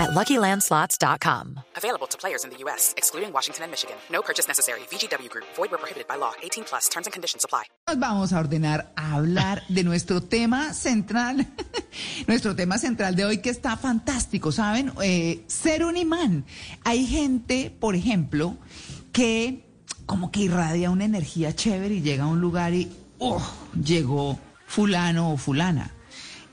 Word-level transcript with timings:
at 0.00 0.10
LuckyLandSlots.com. 0.10 1.60
Available 1.76 2.06
to 2.08 2.16
players 2.16 2.44
in 2.44 2.50
the 2.50 2.56
U.S., 2.64 2.94
excluding 2.96 3.32
Washington 3.32 3.64
and 3.64 3.70
Michigan. 3.70 3.96
No 4.10 4.22
purchase 4.22 4.48
necessary. 4.48 4.80
VGW 4.90 5.28
Group. 5.28 5.44
Void 5.56 5.70
where 5.70 5.78
prohibited 5.78 6.08
by 6.08 6.16
law. 6.16 6.32
18 6.42 6.64
plus. 6.64 6.88
Terms 6.88 7.06
and 7.06 7.12
conditions 7.12 7.44
apply. 7.44 7.64
Nos 7.86 7.98
vamos 7.98 8.32
a 8.32 8.38
ordenar 8.40 8.92
a 8.96 9.16
hablar 9.16 9.62
de 9.68 9.84
nuestro 9.84 10.22
tema 10.22 10.72
central. 10.74 11.46
nuestro 12.26 12.54
tema 12.54 12.78
central 12.78 13.14
de 13.14 13.24
hoy 13.24 13.38
que 13.38 13.50
está 13.50 13.76
fantástico, 13.76 14.52
¿saben? 14.52 14.92
Eh, 15.02 15.44
ser 15.46 15.84
un 15.84 15.96
imán. 15.96 16.44
Hay 16.84 17.06
gente, 17.06 17.70
por 17.70 17.94
ejemplo, 17.94 18.56
que 19.12 19.66
como 20.06 20.30
que 20.30 20.40
irradia 20.40 20.90
una 20.90 21.04
energía 21.04 21.54
chévere 21.54 21.94
y 21.94 22.00
llega 22.00 22.24
a 22.24 22.26
un 22.26 22.40
lugar 22.40 22.74
y 22.74 22.90
¡oh! 23.18 23.42
llegó 23.84 24.38
fulano 24.66 25.32
o 25.32 25.36
fulana. 25.36 25.94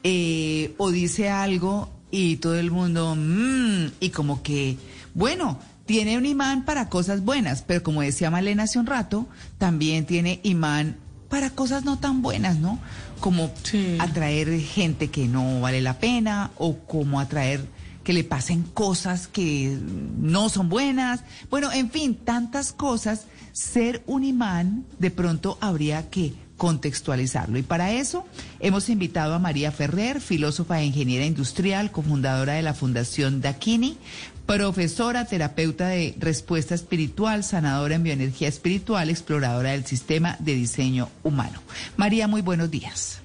Eh, 0.03 0.75
o 0.77 0.91
dice 0.91 1.29
algo 1.29 1.96
y 2.11 2.37
todo 2.37 2.57
el 2.57 2.71
mundo, 2.71 3.15
mmm, 3.15 3.87
y 3.99 4.09
como 4.09 4.41
que, 4.43 4.77
bueno, 5.13 5.59
tiene 5.85 6.17
un 6.17 6.25
imán 6.25 6.65
para 6.65 6.89
cosas 6.89 7.23
buenas, 7.23 7.61
pero 7.61 7.83
como 7.83 8.01
decía 8.01 8.29
Malena 8.29 8.63
hace 8.63 8.79
un 8.79 8.85
rato, 8.85 9.27
también 9.57 10.05
tiene 10.05 10.39
imán 10.43 10.97
para 11.29 11.49
cosas 11.49 11.83
no 11.83 11.97
tan 11.97 12.21
buenas, 12.21 12.59
¿no? 12.59 12.79
Como 13.19 13.51
atraer 13.99 14.59
gente 14.59 15.09
que 15.09 15.27
no 15.27 15.61
vale 15.61 15.81
la 15.81 15.99
pena 15.99 16.51
o 16.57 16.77
como 16.79 17.19
atraer 17.19 17.65
que 18.03 18.13
le 18.13 18.23
pasen 18.23 18.63
cosas 18.63 19.27
que 19.27 19.77
no 20.17 20.47
son 20.47 20.69
buenas. 20.69 21.21
Bueno, 21.49 21.71
en 21.73 21.91
fin, 21.91 22.15
tantas 22.15 22.71
cosas. 22.71 23.25
Ser 23.51 24.03
un 24.05 24.23
imán, 24.23 24.85
de 24.99 25.11
pronto 25.11 25.57
habría 25.59 26.09
que 26.09 26.33
contextualizarlo. 26.57 27.57
Y 27.57 27.63
para 27.63 27.93
eso 27.93 28.25
hemos 28.59 28.89
invitado 28.89 29.33
a 29.33 29.39
María 29.39 29.71
Ferrer, 29.71 30.19
filósofa 30.19 30.81
e 30.81 30.85
ingeniera 30.85 31.25
industrial, 31.25 31.91
cofundadora 31.91 32.53
de 32.53 32.63
la 32.63 32.73
Fundación 32.73 33.41
Dakini, 33.41 33.97
profesora, 34.45 35.25
terapeuta 35.25 35.89
de 35.89 36.15
respuesta 36.19 36.73
espiritual, 36.75 37.43
sanadora 37.43 37.95
en 37.95 38.03
bioenergía 38.03 38.47
espiritual, 38.47 39.09
exploradora 39.09 39.71
del 39.71 39.85
sistema 39.85 40.35
de 40.39 40.55
diseño 40.55 41.09
humano. 41.23 41.61
María, 41.95 42.27
muy 42.27 42.41
buenos 42.41 42.71
días. 42.71 43.21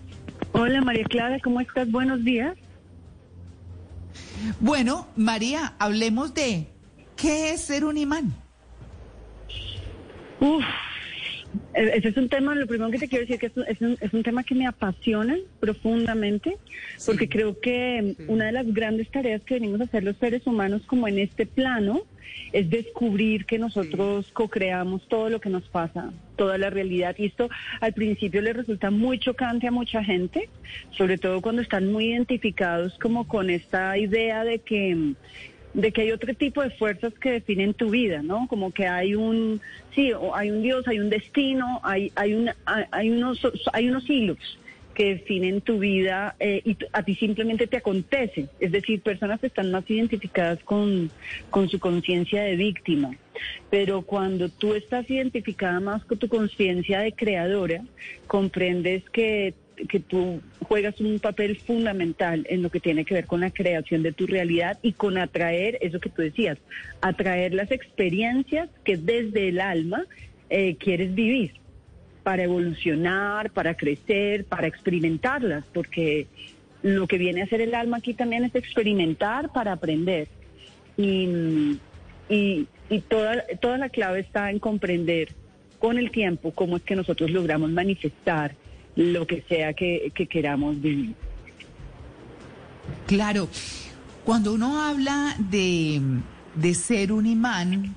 Hola 0.52 0.82
María 0.82 1.04
Clara, 1.04 1.38
¿cómo 1.42 1.60
estás? 1.60 1.90
Buenos 1.90 2.22
días. 2.24 2.56
Bueno, 4.60 5.06
María, 5.16 5.74
hablemos 5.78 6.34
de 6.34 6.68
qué 7.16 7.50
es 7.50 7.62
ser 7.62 7.84
un 7.84 7.96
imán. 7.96 8.34
Uf, 10.40 10.64
ese 11.74 12.08
es 12.08 12.16
un 12.16 12.28
tema, 12.28 12.54
lo 12.54 12.66
primero 12.66 12.90
que 12.90 12.98
te 12.98 13.08
quiero 13.08 13.26
decir 13.26 13.38
que 13.38 13.46
es 13.46 13.80
un, 13.80 13.96
es 14.00 14.12
un, 14.12 14.22
tema 14.22 14.44
que 14.44 14.54
me 14.54 14.66
apasiona 14.66 15.36
profundamente, 15.60 16.56
porque 17.06 17.28
creo 17.28 17.60
que 17.60 18.16
una 18.28 18.46
de 18.46 18.52
las 18.52 18.72
grandes 18.72 19.10
tareas 19.10 19.42
que 19.42 19.54
venimos 19.54 19.80
a 19.80 19.84
hacer 19.84 20.04
los 20.04 20.16
seres 20.16 20.46
humanos 20.46 20.82
como 20.86 21.08
en 21.08 21.18
este 21.18 21.46
plano 21.46 22.02
es 22.52 22.68
descubrir 22.68 23.46
que 23.46 23.58
nosotros 23.58 24.30
co-creamos 24.32 25.06
todo 25.08 25.28
lo 25.30 25.40
que 25.40 25.50
nos 25.50 25.64
pasa, 25.68 26.12
toda 26.36 26.58
la 26.58 26.70
realidad. 26.70 27.14
Y 27.18 27.26
esto 27.26 27.48
al 27.80 27.92
principio 27.92 28.42
le 28.42 28.52
resulta 28.52 28.90
muy 28.90 29.18
chocante 29.18 29.66
a 29.66 29.70
mucha 29.70 30.04
gente, 30.04 30.48
sobre 30.90 31.18
todo 31.18 31.40
cuando 31.40 31.62
están 31.62 31.90
muy 31.90 32.12
identificados 32.12 32.98
como 32.98 33.26
con 33.26 33.50
esta 33.50 33.96
idea 33.96 34.44
de 34.44 34.58
que 34.58 35.14
de 35.74 35.92
que 35.92 36.02
hay 36.02 36.12
otro 36.12 36.34
tipo 36.34 36.62
de 36.62 36.70
fuerzas 36.70 37.14
que 37.14 37.32
definen 37.32 37.74
tu 37.74 37.90
vida, 37.90 38.22
¿no? 38.22 38.46
Como 38.48 38.72
que 38.72 38.86
hay 38.86 39.14
un, 39.14 39.60
sí, 39.94 40.12
hay 40.34 40.50
un 40.50 40.62
Dios, 40.62 40.86
hay 40.86 40.98
un 40.98 41.10
destino, 41.10 41.80
hay, 41.82 42.12
hay, 42.14 42.34
una, 42.34 42.56
hay, 42.64 43.10
unos, 43.10 43.40
hay 43.72 43.88
unos 43.88 44.08
hilos 44.08 44.58
que 44.94 45.14
definen 45.14 45.62
tu 45.62 45.78
vida 45.78 46.36
eh, 46.38 46.60
y 46.64 46.76
a 46.92 47.02
ti 47.02 47.14
simplemente 47.14 47.66
te 47.66 47.78
acontece. 47.78 48.48
Es 48.60 48.72
decir, 48.72 49.00
personas 49.00 49.40
que 49.40 49.46
están 49.46 49.70
más 49.70 49.88
identificadas 49.88 50.58
con, 50.64 51.10
con 51.50 51.68
su 51.68 51.78
conciencia 51.78 52.42
de 52.42 52.56
víctima. 52.56 53.16
Pero 53.70 54.02
cuando 54.02 54.50
tú 54.50 54.74
estás 54.74 55.08
identificada 55.10 55.80
más 55.80 56.04
con 56.04 56.18
tu 56.18 56.28
conciencia 56.28 57.00
de 57.00 57.12
creadora, 57.12 57.82
comprendes 58.26 59.08
que 59.10 59.54
que 59.88 60.00
tú 60.00 60.40
juegas 60.60 61.00
un 61.00 61.18
papel 61.18 61.56
fundamental 61.58 62.46
en 62.48 62.62
lo 62.62 62.70
que 62.70 62.80
tiene 62.80 63.04
que 63.04 63.14
ver 63.14 63.26
con 63.26 63.40
la 63.40 63.50
creación 63.50 64.02
de 64.02 64.12
tu 64.12 64.26
realidad 64.26 64.78
y 64.82 64.92
con 64.92 65.18
atraer, 65.18 65.78
eso 65.80 66.00
que 66.00 66.10
tú 66.10 66.22
decías, 66.22 66.58
atraer 67.00 67.54
las 67.54 67.70
experiencias 67.70 68.68
que 68.84 68.96
desde 68.96 69.48
el 69.48 69.60
alma 69.60 70.04
eh, 70.50 70.76
quieres 70.76 71.14
vivir 71.14 71.52
para 72.22 72.44
evolucionar, 72.44 73.50
para 73.50 73.74
crecer, 73.74 74.44
para 74.44 74.66
experimentarlas, 74.66 75.64
porque 75.72 76.26
lo 76.82 77.06
que 77.06 77.18
viene 77.18 77.40
a 77.40 77.44
hacer 77.44 77.60
el 77.60 77.74
alma 77.74 77.98
aquí 77.98 78.14
también 78.14 78.44
es 78.44 78.54
experimentar 78.54 79.52
para 79.52 79.72
aprender. 79.72 80.28
Y, 80.96 81.78
y, 82.28 82.66
y 82.88 83.00
toda, 83.00 83.44
toda 83.60 83.78
la 83.78 83.88
clave 83.88 84.20
está 84.20 84.50
en 84.50 84.58
comprender 84.58 85.28
con 85.78 85.98
el 85.98 86.10
tiempo 86.10 86.52
cómo 86.52 86.76
es 86.76 86.82
que 86.82 86.94
nosotros 86.94 87.30
logramos 87.30 87.70
manifestar 87.70 88.54
lo 88.96 89.26
que 89.26 89.42
sea 89.48 89.72
que, 89.74 90.12
queramos 90.30 90.80
vivir. 90.80 91.14
Claro, 93.06 93.48
cuando 94.24 94.52
uno 94.52 94.80
habla 94.80 95.36
de, 95.38 96.00
ser 96.74 97.12
un 97.12 97.26
imán 97.26 97.94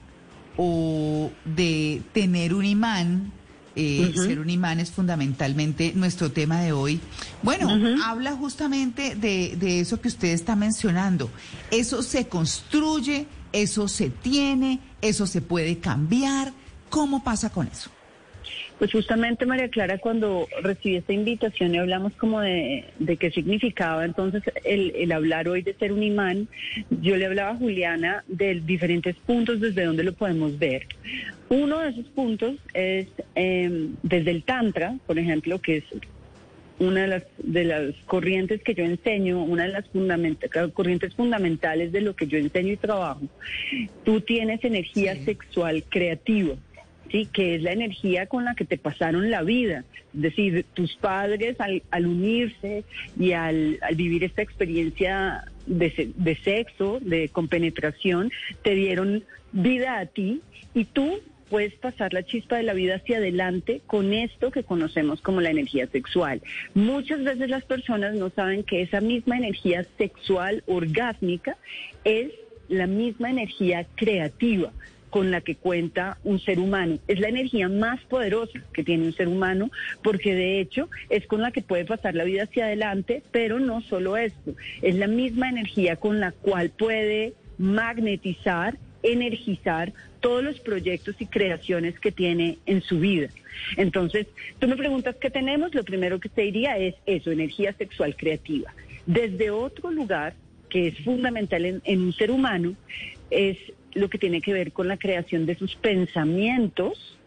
o 0.57 1.31
de 1.43 2.01
tener 2.13 2.53
un 2.53 2.65
imán, 2.65 3.31
eh, 3.75 4.13
ser 4.15 4.39
un 4.39 4.49
imán 4.49 4.79
es 4.79 4.91
fundamentalmente 4.91 5.91
nuestro 5.95 6.31
tema 6.31 6.61
de 6.61 6.71
hoy. 6.71 6.99
Bueno, 7.43 7.69
habla 8.03 8.31
justamente 8.35 9.15
de, 9.15 9.55
de 9.57 9.81
eso 9.81 9.99
que 9.99 10.07
usted 10.07 10.29
está 10.29 10.55
mencionando. 10.55 11.29
Eso 11.71 12.01
se 12.01 12.27
construye, 12.27 13.25
eso 13.51 13.87
se 13.87 14.09
tiene, 14.09 14.79
eso 15.01 15.27
se 15.27 15.41
puede 15.41 15.79
cambiar. 15.79 16.53
¿Cómo 16.89 17.23
pasa 17.23 17.49
con 17.49 17.67
eso? 17.67 17.89
Pues 18.77 18.91
justamente 18.91 19.45
María 19.45 19.69
Clara, 19.69 19.99
cuando 19.99 20.47
recibí 20.61 20.97
esta 20.97 21.13
invitación 21.13 21.73
y 21.73 21.77
hablamos 21.77 22.11
como 22.13 22.41
de, 22.41 22.83
qué 23.19 23.31
significaba 23.31 24.03
entonces 24.03 24.43
el, 24.65 25.11
hablar 25.13 25.47
hoy 25.47 25.61
de 25.61 25.73
ser 25.75 25.93
un 25.93 26.03
imán, 26.03 26.49
yo 26.89 27.15
le 27.15 27.25
hablaba 27.25 27.51
a 27.51 27.55
Juliana 27.55 28.25
de 28.27 28.59
diferentes 28.59 29.15
puntos 29.15 29.61
desde 29.61 29.85
donde 29.85 30.03
lo 30.03 30.13
podemos 30.13 30.59
ver. 30.59 30.87
Uno 31.47 31.79
de 31.79 31.89
esos 31.91 32.05
puntos 32.07 32.55
es 32.73 33.07
em, 33.35 33.95
desde 34.03 34.31
el 34.31 34.43
Tantra, 34.43 34.97
por 35.07 35.19
ejemplo, 35.19 35.61
que 35.61 35.77
es 35.77 35.85
una 36.77 37.03
de 37.03 37.07
las, 37.07 37.23
de 37.37 37.63
las 37.63 37.95
corrientes 38.05 38.61
que 38.61 38.73
yo 38.73 38.83
enseño, 38.83 39.41
una 39.41 39.67
de 39.67 39.69
las 39.69 39.85
corrientes 40.73 41.15
fundamentales 41.15 41.93
de 41.93 42.01
lo 42.01 42.13
que 42.13 42.27
yo 42.27 42.37
enseño 42.37 42.73
y 42.73 42.77
trabajo. 42.77 43.21
Tú 44.03 44.19
tienes 44.19 44.61
energía 44.65 45.15
sexual 45.23 45.85
creativa 45.87 46.55
¿sí? 47.11 47.27
que 47.31 47.55
es 47.55 47.61
la 47.61 47.71
energía 47.71 48.27
con 48.27 48.45
la 48.45 48.55
que 48.55 48.65
te 48.65 48.77
pasaron 48.77 49.29
la 49.29 49.43
vida. 49.43 49.83
Es 50.13 50.21
decir, 50.21 50.65
tus 50.73 50.95
padres 50.95 51.57
al, 51.59 52.05
unirse 52.05 52.83
y 53.19 53.33
al, 53.33 53.79
vivir 53.95 54.23
esta 54.23 54.41
experiencia 54.41 55.45
de, 55.65 56.11
de 56.15 56.35
sexo, 56.37 56.99
de 57.01 57.29
compenetración, 57.29 58.31
te 58.63 58.75
dieron 58.75 59.23
vida 59.51 59.99
a 59.99 60.05
ti 60.05 60.41
y 60.73 60.85
tú 60.85 61.19
puedes 61.49 61.73
pasar 61.75 62.13
la 62.13 62.23
chispa 62.23 62.57
de 62.57 62.63
la 62.63 62.73
vida 62.73 62.95
hacia 62.95 63.17
adelante 63.17 63.81
con 63.85 64.13
esto 64.13 64.51
que 64.51 64.63
conocemos 64.63 65.21
como 65.21 65.41
la 65.41 65.51
energía 65.51 65.87
sexual. 65.87 66.41
Muchas 66.73 67.23
veces 67.23 67.49
las 67.49 67.63
personas 67.63 68.15
no 68.15 68.29
saben 68.29 68.63
que 68.63 68.81
esa 68.81 69.01
misma 69.01 69.37
energía 69.37 69.85
sexual 69.97 70.63
orgásmica 70.65 71.57
es 72.03 72.31
la 72.67 72.87
misma 72.87 73.29
energía 73.29 73.85
creativa 73.95 74.71
con 75.15 75.31
la 75.31 75.39
que 75.39 75.55
cuenta 75.55 76.17
un 76.25 76.41
ser 76.41 76.59
humano. 76.59 76.99
Es 77.07 77.21
la 77.21 77.29
energía 77.29 77.69
más 77.69 78.01
poderosa 78.01 78.59
que 78.73 78.83
tiene 78.83 79.05
un 79.05 79.13
ser 79.13 79.29
humano 79.29 79.71
porque 80.03 80.35
de 80.35 80.59
hecho 80.59 80.89
es 81.09 81.25
con 81.25 81.39
la 81.39 81.51
que 81.51 81.61
puede 81.61 81.85
pasar 81.85 82.15
la 82.15 82.25
vida 82.25 82.43
hacia 82.43 82.65
adelante, 82.65 83.23
pero 83.31 83.61
no 83.61 83.79
solo 83.79 84.17
esto, 84.17 84.55
es 84.81 84.95
la 84.95 85.07
misma 85.07 85.47
energía 85.47 85.95
con 85.95 86.19
la 86.19 86.33
cual 86.33 86.69
puede 86.69 87.33
magnetizar, 87.57 88.77
energizar 89.03 89.93
todos 90.19 90.43
los 90.43 90.59
proyectos 90.59 91.15
y 91.19 91.27
creaciones 91.27 91.97
que 91.97 92.11
tiene 92.11 92.57
en 92.65 92.81
su 92.81 92.99
vida. 92.99 93.29
Entonces, 93.77 94.27
tú 94.59 94.67
me 94.67 94.75
preguntas 94.75 95.15
qué 95.15 95.29
tenemos, 95.29 95.73
lo 95.73 95.85
primero 95.85 96.19
que 96.19 96.27
te 96.27 96.41
diría 96.41 96.77
es 96.77 96.95
eso, 97.05 97.31
energía 97.31 97.71
sexual 97.71 98.17
creativa. 98.17 98.73
Desde 99.05 99.49
otro 99.49 99.91
lugar, 99.91 100.33
que 100.67 100.87
es 100.87 100.99
fundamental 101.05 101.63
en, 101.63 101.81
en 101.85 102.01
un 102.01 102.11
ser 102.11 102.31
humano, 102.31 102.75
es 103.31 103.57
lo 103.95 104.09
que 104.09 104.19
tiene 104.19 104.41
que 104.41 104.53
ver 104.53 104.71
con 104.71 104.87
la 104.87 104.97
creación 104.97 105.47
de 105.47 105.55
sus 105.55 105.75
pensamientos 105.75 107.17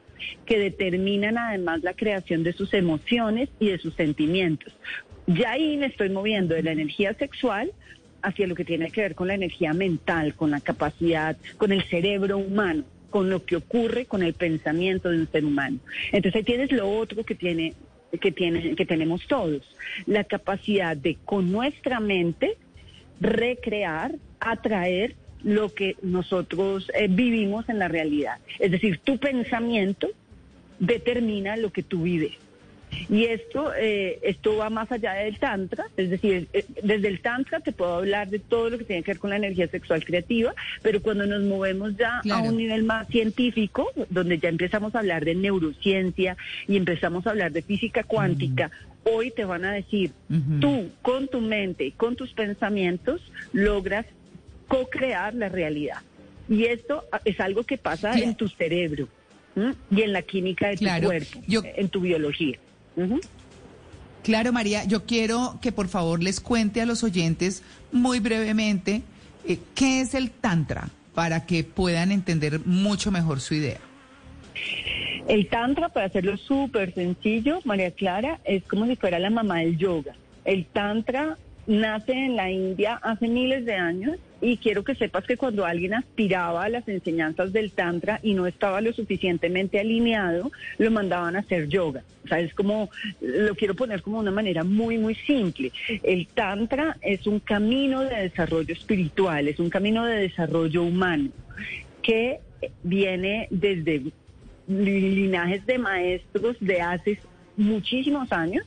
que 0.46 0.58
determinan 0.58 1.38
además 1.38 1.82
la 1.82 1.94
creación 1.94 2.42
de 2.42 2.52
sus 2.52 2.74
emociones 2.74 3.48
y 3.58 3.68
de 3.68 3.78
sus 3.78 3.94
sentimientos. 3.94 4.72
Ya 5.26 5.52
ahí 5.52 5.76
me 5.76 5.86
estoy 5.86 6.10
moviendo 6.10 6.54
de 6.54 6.62
la 6.62 6.72
energía 6.72 7.14
sexual 7.14 7.72
hacia 8.22 8.46
lo 8.46 8.54
que 8.54 8.64
tiene 8.64 8.90
que 8.90 9.00
ver 9.00 9.14
con 9.14 9.28
la 9.28 9.34
energía 9.34 9.72
mental, 9.72 10.34
con 10.34 10.50
la 10.50 10.60
capacidad, 10.60 11.36
con 11.56 11.72
el 11.72 11.84
cerebro 11.84 12.38
humano, 12.38 12.84
con 13.10 13.30
lo 13.30 13.44
que 13.44 13.56
ocurre 13.56 14.06
con 14.06 14.22
el 14.22 14.34
pensamiento 14.34 15.10
de 15.10 15.20
un 15.20 15.30
ser 15.30 15.44
humano. 15.44 15.78
Entonces 16.12 16.36
ahí 16.36 16.44
tienes 16.44 16.72
lo 16.72 16.88
otro 16.90 17.24
que 17.24 17.34
tiene 17.34 17.74
que 18.20 18.32
tiene 18.32 18.74
que 18.74 18.86
tenemos 18.86 19.26
todos, 19.26 19.62
la 20.06 20.24
capacidad 20.24 20.96
de 20.96 21.16
con 21.26 21.52
nuestra 21.52 22.00
mente 22.00 22.56
recrear, 23.20 24.14
atraer 24.40 25.14
lo 25.42 25.72
que 25.72 25.96
nosotros 26.02 26.90
eh, 26.94 27.08
vivimos 27.08 27.68
en 27.68 27.78
la 27.78 27.88
realidad. 27.88 28.38
Es 28.58 28.70
decir, 28.70 29.00
tu 29.04 29.18
pensamiento 29.18 30.08
determina 30.78 31.56
lo 31.56 31.72
que 31.72 31.82
tú 31.82 32.02
vives. 32.02 32.32
Y 33.10 33.24
esto, 33.24 33.72
eh, 33.74 34.18
esto 34.22 34.56
va 34.56 34.70
más 34.70 34.90
allá 34.90 35.12
del 35.12 35.38
tantra, 35.38 35.86
es 35.96 36.08
decir, 36.10 36.48
eh, 36.52 36.64
desde 36.82 37.08
el 37.08 37.20
tantra 37.20 37.60
te 37.60 37.72
puedo 37.72 37.96
hablar 37.96 38.30
de 38.30 38.38
todo 38.38 38.70
lo 38.70 38.78
que 38.78 38.84
tiene 38.84 39.02
que 39.02 39.12
ver 39.12 39.18
con 39.18 39.30
la 39.30 39.36
energía 39.36 39.68
sexual 39.68 40.04
creativa, 40.04 40.54
pero 40.82 41.02
cuando 41.02 41.26
nos 41.26 41.42
movemos 41.42 41.96
ya 41.96 42.22
a 42.30 42.38
un 42.40 42.56
nivel 42.56 42.84
más 42.84 43.06
científico, 43.08 43.92
donde 44.08 44.38
ya 44.38 44.48
empezamos 44.48 44.94
a 44.94 45.00
hablar 45.00 45.24
de 45.24 45.34
neurociencia 45.34 46.36
y 46.66 46.76
empezamos 46.76 47.26
a 47.26 47.30
hablar 47.30 47.52
de 47.52 47.62
física 47.62 48.04
cuántica, 48.04 48.70
hoy 49.04 49.30
te 49.30 49.44
van 49.44 49.64
a 49.64 49.72
decir, 49.72 50.12
tú 50.60 50.90
con 51.02 51.28
tu 51.28 51.40
mente, 51.40 51.92
con 51.96 52.16
tus 52.16 52.32
pensamientos, 52.32 53.20
logras 53.52 54.06
co-crear 54.68 55.34
la 55.34 55.48
realidad. 55.48 55.98
Y 56.48 56.64
esto 56.64 57.04
es 57.24 57.40
algo 57.40 57.64
que 57.64 57.76
pasa 57.78 58.18
en 58.18 58.34
tu 58.34 58.48
cerebro 58.48 59.08
y 59.90 60.02
en 60.02 60.12
la 60.12 60.22
química 60.22 60.68
de 60.68 60.76
tu 60.76 61.06
cuerpo, 61.06 61.40
en 61.76 61.88
tu 61.88 62.00
biología. 62.00 62.58
Claro, 64.22 64.52
María, 64.52 64.84
yo 64.84 65.04
quiero 65.04 65.58
que 65.62 65.72
por 65.72 65.88
favor 65.88 66.22
les 66.22 66.40
cuente 66.40 66.80
a 66.80 66.86
los 66.86 67.02
oyentes 67.02 67.62
muy 67.92 68.20
brevemente 68.20 69.02
eh, 69.46 69.58
qué 69.74 70.00
es 70.00 70.14
el 70.14 70.30
Tantra 70.30 70.88
para 71.14 71.46
que 71.46 71.64
puedan 71.64 72.12
entender 72.12 72.60
mucho 72.66 73.10
mejor 73.10 73.40
su 73.40 73.54
idea. 73.54 73.78
El 75.28 75.48
Tantra, 75.48 75.88
para 75.88 76.06
hacerlo 76.06 76.36
súper 76.36 76.94
sencillo, 76.94 77.60
María 77.64 77.90
Clara, 77.90 78.40
es 78.44 78.62
como 78.64 78.86
si 78.86 78.96
fuera 78.96 79.18
la 79.18 79.30
mamá 79.30 79.58
del 79.58 79.76
yoga. 79.76 80.14
El 80.44 80.66
Tantra 80.66 81.36
nace 81.66 82.12
en 82.12 82.36
la 82.36 82.50
India 82.50 82.98
hace 83.02 83.28
miles 83.28 83.64
de 83.66 83.74
años 83.74 84.18
y 84.40 84.56
quiero 84.58 84.84
que 84.84 84.94
sepas 84.94 85.24
que 85.24 85.36
cuando 85.36 85.64
alguien 85.64 85.94
aspiraba 85.94 86.64
a 86.64 86.68
las 86.68 86.86
enseñanzas 86.88 87.52
del 87.52 87.72
Tantra 87.72 88.20
y 88.22 88.34
no 88.34 88.46
estaba 88.46 88.80
lo 88.80 88.92
suficientemente 88.92 89.80
alineado, 89.80 90.50
lo 90.78 90.90
mandaban 90.90 91.36
a 91.36 91.40
hacer 91.40 91.68
yoga. 91.68 92.04
O 92.24 92.28
sea, 92.28 92.40
es 92.40 92.54
como, 92.54 92.90
lo 93.20 93.54
quiero 93.54 93.74
poner 93.74 94.02
como 94.02 94.18
una 94.18 94.30
manera 94.30 94.64
muy, 94.64 94.98
muy 94.98 95.14
simple. 95.14 95.72
El 96.02 96.26
Tantra 96.28 96.96
es 97.00 97.26
un 97.26 97.40
camino 97.40 98.02
de 98.02 98.14
desarrollo 98.16 98.72
espiritual, 98.72 99.48
es 99.48 99.58
un 99.58 99.70
camino 99.70 100.04
de 100.04 100.16
desarrollo 100.16 100.82
humano 100.82 101.30
que 102.02 102.40
viene 102.82 103.48
desde 103.50 104.02
linajes 104.68 105.64
de 105.66 105.78
maestros 105.78 106.56
de 106.60 106.80
hace 106.80 107.18
muchísimos 107.56 108.30
años 108.32 108.64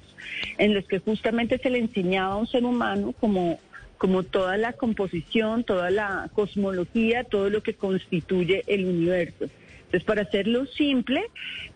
en 0.58 0.74
los 0.74 0.86
que 0.86 1.00
justamente 1.00 1.58
se 1.58 1.70
le 1.70 1.80
enseñaba 1.80 2.34
a 2.34 2.38
un 2.38 2.48
ser 2.48 2.66
humano 2.66 3.14
como, 3.20 3.60
como 4.01 4.24
toda 4.24 4.57
la 4.57 4.74
composición, 4.74 5.63
toda 5.63 5.92
la 5.92 6.27
cosmología, 6.33 7.24
todo 7.24 7.51
lo 7.51 7.62
que 7.62 7.75
constituye 7.75 8.63
el 8.65 8.86
universo. 8.86 9.45
Entonces, 9.45 10.03
para 10.06 10.24
hacerlo 10.24 10.65
simple, 10.65 11.21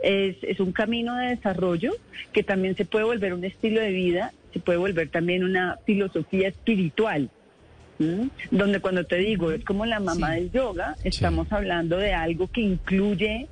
es, 0.02 0.36
es, 0.42 0.60
un 0.60 0.72
camino 0.72 1.16
de 1.18 1.36
desarrollo 1.36 1.94
que 2.34 2.42
también 2.42 2.76
se 2.76 2.84
puede 2.84 3.06
volver 3.06 3.36
un 3.36 3.46
estilo 3.46 3.80
de 3.80 3.92
vida, 3.92 4.34
se 4.54 4.60
puede 4.60 4.80
volver 4.80 5.10
también 5.10 5.44
una 5.44 5.78
filosofía 5.86 6.48
espiritual. 6.48 7.30
Donde 8.50 8.80
cuando 8.80 9.04
te 9.04 9.18
digo, 9.18 9.52
es 9.52 9.64
como 9.64 9.86
la 9.86 10.00
mamá 10.00 10.32
del 10.32 10.52
yoga, 10.52 10.96
estamos 11.04 11.52
hablando 11.52 11.98
de 11.98 12.14
algo 12.14 12.48
que 12.48 12.62
incluye 12.62 13.46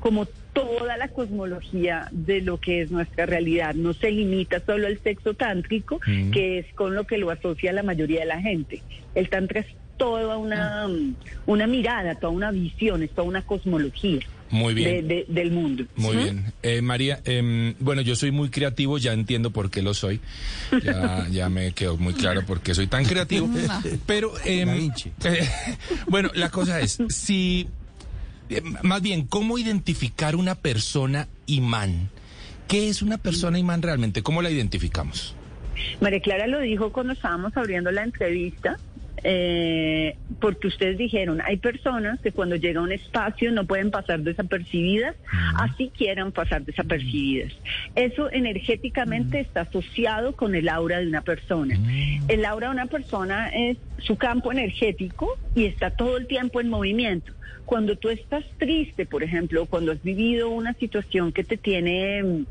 como 0.00 0.26
toda 0.58 0.96
la 0.96 1.08
cosmología 1.08 2.08
de 2.10 2.40
lo 2.40 2.58
que 2.58 2.82
es 2.82 2.90
nuestra 2.90 3.26
realidad. 3.26 3.74
No 3.74 3.92
se 3.92 4.10
limita 4.10 4.60
solo 4.64 4.86
al 4.86 4.98
sexo 5.00 5.34
tántrico, 5.34 6.00
mm. 6.04 6.30
que 6.30 6.58
es 6.58 6.66
con 6.74 6.94
lo 6.94 7.04
que 7.04 7.18
lo 7.18 7.30
asocia 7.30 7.72
la 7.72 7.82
mayoría 7.82 8.20
de 8.20 8.26
la 8.26 8.40
gente. 8.40 8.82
El 9.14 9.28
tantra 9.28 9.60
es 9.60 9.66
toda 9.96 10.36
una, 10.36 10.84
ah. 10.84 10.88
una 11.46 11.66
mirada, 11.66 12.16
toda 12.16 12.32
una 12.32 12.50
visión, 12.50 13.02
es 13.02 13.10
toda 13.10 13.28
una 13.28 13.42
cosmología. 13.42 14.20
Muy 14.50 14.72
bien. 14.72 15.06
del 15.06 15.50
mundo. 15.50 15.84
Muy 15.94 16.16
bien. 16.16 16.52
Eh, 16.62 16.80
María, 16.80 17.20
em, 17.26 17.74
bueno, 17.80 18.00
yo 18.00 18.16
soy 18.16 18.30
muy 18.30 18.48
creativo, 18.48 18.96
ya 18.96 19.12
entiendo 19.12 19.50
por 19.50 19.70
qué 19.70 19.82
lo 19.82 19.92
soy. 19.92 20.20
Ya, 20.82 21.26
ya 21.30 21.50
me 21.50 21.72
quedó 21.72 21.98
muy 21.98 22.14
claro 22.14 22.46
por 22.46 22.60
qué 22.60 22.74
soy 22.74 22.86
tan 22.86 23.04
creativo. 23.04 23.48
Pero, 24.06 24.32
em, 24.46 24.90
bueno, 26.08 26.30
la 26.34 26.50
cosa 26.50 26.80
es, 26.80 26.98
si 27.08 27.68
eh, 28.50 28.62
más 28.82 29.02
bien, 29.02 29.26
¿cómo 29.26 29.58
identificar 29.58 30.36
una 30.36 30.54
persona 30.54 31.28
imán? 31.46 32.10
¿Qué 32.66 32.88
es 32.88 33.02
una 33.02 33.18
persona 33.18 33.58
imán 33.58 33.82
realmente? 33.82 34.22
¿Cómo 34.22 34.42
la 34.42 34.50
identificamos? 34.50 35.34
María 36.00 36.20
Clara 36.20 36.46
lo 36.46 36.60
dijo 36.60 36.92
cuando 36.92 37.12
estábamos 37.12 37.56
abriendo 37.56 37.90
la 37.90 38.02
entrevista, 38.02 38.78
eh, 39.24 40.16
porque 40.40 40.68
ustedes 40.68 40.98
dijeron, 40.98 41.40
hay 41.44 41.56
personas 41.56 42.20
que 42.20 42.30
cuando 42.30 42.56
llega 42.56 42.80
a 42.80 42.82
un 42.82 42.92
espacio 42.92 43.50
no 43.52 43.66
pueden 43.66 43.90
pasar 43.90 44.20
desapercibidas, 44.20 45.16
así 45.56 45.90
quieran 45.96 46.30
pasar 46.32 46.64
desapercibidas. 46.64 47.52
Eso 47.96 48.30
energéticamente 48.30 49.40
está 49.40 49.62
asociado 49.62 50.36
con 50.36 50.54
el 50.54 50.68
aura 50.68 51.00
de 51.00 51.08
una 51.08 51.22
persona. 51.22 51.78
El 52.28 52.44
aura 52.44 52.68
de 52.68 52.74
una 52.74 52.86
persona 52.86 53.48
es 53.48 53.78
su 53.98 54.16
campo 54.16 54.52
energético 54.52 55.36
y 55.54 55.64
está 55.64 55.90
todo 55.90 56.16
el 56.16 56.26
tiempo 56.26 56.60
en 56.60 56.68
movimiento. 56.68 57.32
Cuando 57.68 57.96
tú 57.96 58.08
estás 58.08 58.46
triste, 58.56 59.04
por 59.04 59.22
ejemplo, 59.22 59.66
cuando 59.66 59.92
has 59.92 60.02
vivido 60.02 60.48
una 60.48 60.72
situación 60.72 61.32
que 61.32 61.44
te 61.44 61.58
tiene 61.58 62.46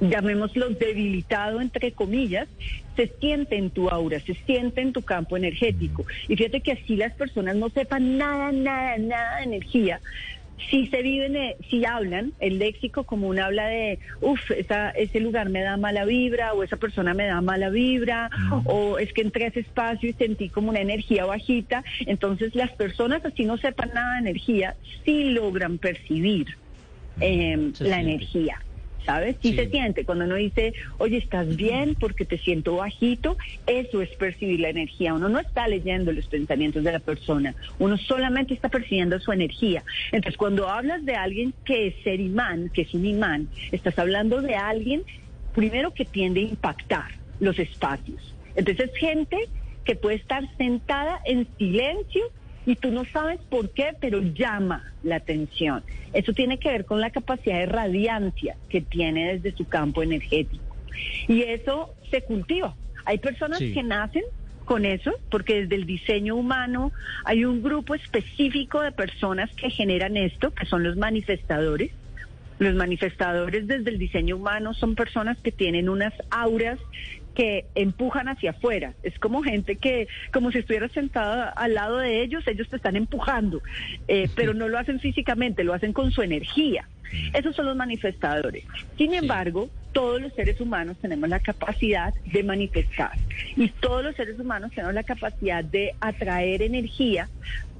llamémoslo 0.00 0.70
debilitado 0.70 1.60
entre 1.60 1.92
comillas, 1.92 2.48
se 2.96 3.12
siente 3.20 3.56
en 3.56 3.70
tu 3.70 3.88
aura, 3.88 4.18
se 4.18 4.34
siente 4.46 4.80
en 4.80 4.92
tu 4.92 5.02
campo 5.02 5.36
energético. 5.36 6.04
Y 6.26 6.34
fíjate 6.34 6.62
que 6.62 6.72
así 6.72 6.96
las 6.96 7.14
personas 7.14 7.54
no 7.54 7.70
sepan 7.70 8.18
nada, 8.18 8.50
nada, 8.50 8.98
nada 8.98 9.36
de 9.36 9.44
energía. 9.44 10.00
Si 10.68 10.86
se 10.88 11.02
viven, 11.02 11.36
eh, 11.36 11.56
si 11.68 11.84
hablan, 11.84 12.32
el 12.38 12.58
léxico 12.58 13.04
común 13.04 13.38
habla 13.38 13.66
de, 13.66 13.98
uff, 14.20 14.50
ese 14.50 15.20
lugar 15.20 15.48
me 15.48 15.62
da 15.62 15.76
mala 15.76 16.04
vibra, 16.04 16.52
o 16.52 16.62
esa 16.62 16.76
persona 16.76 17.14
me 17.14 17.26
da 17.26 17.40
mala 17.40 17.70
vibra, 17.70 18.30
o 18.66 18.98
es 18.98 19.12
que 19.12 19.22
entré 19.22 19.44
a 19.44 19.48
ese 19.48 19.60
espacio 19.60 20.10
y 20.10 20.12
sentí 20.12 20.48
como 20.48 20.70
una 20.70 20.80
energía 20.80 21.24
bajita. 21.24 21.82
Entonces 22.06 22.54
las 22.54 22.70
personas 22.72 23.24
así 23.24 23.44
no 23.44 23.56
sepan 23.56 23.90
nada 23.94 24.14
de 24.14 24.20
energía, 24.20 24.76
sí 25.04 25.30
logran 25.30 25.78
percibir 25.78 26.46
em, 27.20 27.72
la 27.80 28.00
energía. 28.00 28.60
¿Sabes? 29.04 29.36
Sí, 29.42 29.54
se 29.54 29.68
siente. 29.68 30.04
Cuando 30.04 30.24
uno 30.24 30.36
dice, 30.36 30.74
oye, 30.98 31.18
¿estás 31.18 31.56
bien? 31.56 31.96
Porque 31.98 32.24
te 32.24 32.38
siento 32.38 32.76
bajito, 32.76 33.36
eso 33.66 34.02
es 34.02 34.10
percibir 34.10 34.60
la 34.60 34.70
energía. 34.70 35.14
Uno 35.14 35.28
no 35.28 35.38
está 35.38 35.68
leyendo 35.68 36.12
los 36.12 36.26
pensamientos 36.26 36.84
de 36.84 36.92
la 36.92 37.00
persona, 37.00 37.54
uno 37.78 37.96
solamente 37.96 38.54
está 38.54 38.68
percibiendo 38.68 39.18
su 39.20 39.32
energía. 39.32 39.82
Entonces, 40.12 40.36
cuando 40.36 40.68
hablas 40.68 41.04
de 41.04 41.14
alguien 41.14 41.54
que 41.64 41.88
es 41.88 41.94
ser 42.02 42.20
imán, 42.20 42.70
que 42.70 42.82
es 42.82 42.94
un 42.94 43.06
imán, 43.06 43.48
estás 43.72 43.98
hablando 43.98 44.40
de 44.42 44.54
alguien, 44.54 45.02
primero, 45.54 45.92
que 45.92 46.04
tiende 46.04 46.40
a 46.40 46.44
impactar 46.44 47.10
los 47.40 47.58
espacios. 47.58 48.34
Entonces, 48.54 48.90
gente 48.96 49.36
que 49.84 49.96
puede 49.96 50.16
estar 50.16 50.44
sentada 50.56 51.20
en 51.24 51.48
silencio 51.58 52.22
y 52.66 52.76
tú 52.76 52.90
no 52.90 53.04
sabes 53.06 53.40
por 53.48 53.70
qué, 53.70 53.94
pero 54.00 54.20
llama 54.20 54.92
la 55.02 55.16
atención. 55.16 55.82
Eso 56.12 56.32
tiene 56.32 56.58
que 56.58 56.68
ver 56.70 56.84
con 56.84 57.00
la 57.00 57.10
capacidad 57.10 57.58
de 57.58 57.66
radiancia 57.66 58.56
que 58.68 58.80
tiene 58.80 59.34
desde 59.34 59.56
su 59.56 59.66
campo 59.66 60.02
energético. 60.02 60.62
Y 61.28 61.42
eso 61.42 61.94
se 62.10 62.22
cultiva. 62.22 62.74
Hay 63.04 63.18
personas 63.18 63.58
que 63.58 63.82
nacen 63.82 64.24
con 64.64 64.84
eso, 64.84 65.14
porque 65.30 65.62
desde 65.62 65.74
el 65.74 65.86
diseño 65.86 66.36
humano 66.36 66.92
hay 67.24 67.44
un 67.44 67.62
grupo 67.62 67.94
específico 67.94 68.80
de 68.80 68.92
personas 68.92 69.50
que 69.54 69.70
generan 69.70 70.16
esto, 70.16 70.52
que 70.52 70.66
son 70.66 70.84
los 70.84 70.96
manifestadores. 70.96 71.90
Los 72.58 72.74
manifestadores 72.74 73.66
desde 73.66 73.90
el 73.90 73.98
diseño 73.98 74.36
humano 74.36 74.74
son 74.74 74.94
personas 74.94 75.38
que 75.38 75.50
tienen 75.50 75.88
unas 75.88 76.12
auras 76.30 76.78
que 77.34 77.66
empujan 77.74 78.28
hacia 78.28 78.50
afuera. 78.50 78.94
Es 79.02 79.18
como 79.18 79.42
gente 79.42 79.76
que, 79.76 80.08
como 80.32 80.50
si 80.50 80.58
estuvieras 80.58 80.92
sentada 80.92 81.48
al 81.48 81.74
lado 81.74 81.98
de 81.98 82.22
ellos, 82.22 82.46
ellos 82.46 82.68
te 82.68 82.76
están 82.76 82.96
empujando, 82.96 83.62
eh, 84.08 84.28
pero 84.34 84.54
no 84.54 84.68
lo 84.68 84.78
hacen 84.78 85.00
físicamente, 85.00 85.64
lo 85.64 85.74
hacen 85.74 85.92
con 85.92 86.10
su 86.10 86.22
energía. 86.22 86.88
Esos 87.32 87.56
son 87.56 87.66
los 87.66 87.76
manifestadores. 87.76 88.64
Sin 88.96 89.14
embargo, 89.14 89.68
todos 89.92 90.20
los 90.20 90.32
seres 90.34 90.60
humanos 90.60 90.96
tenemos 91.00 91.28
la 91.28 91.40
capacidad 91.40 92.14
de 92.24 92.42
manifestar 92.44 93.12
y 93.56 93.68
todos 93.68 94.04
los 94.04 94.14
seres 94.14 94.38
humanos 94.38 94.70
tenemos 94.72 94.94
la 94.94 95.02
capacidad 95.02 95.64
de 95.64 95.94
atraer 96.00 96.62
energía 96.62 97.28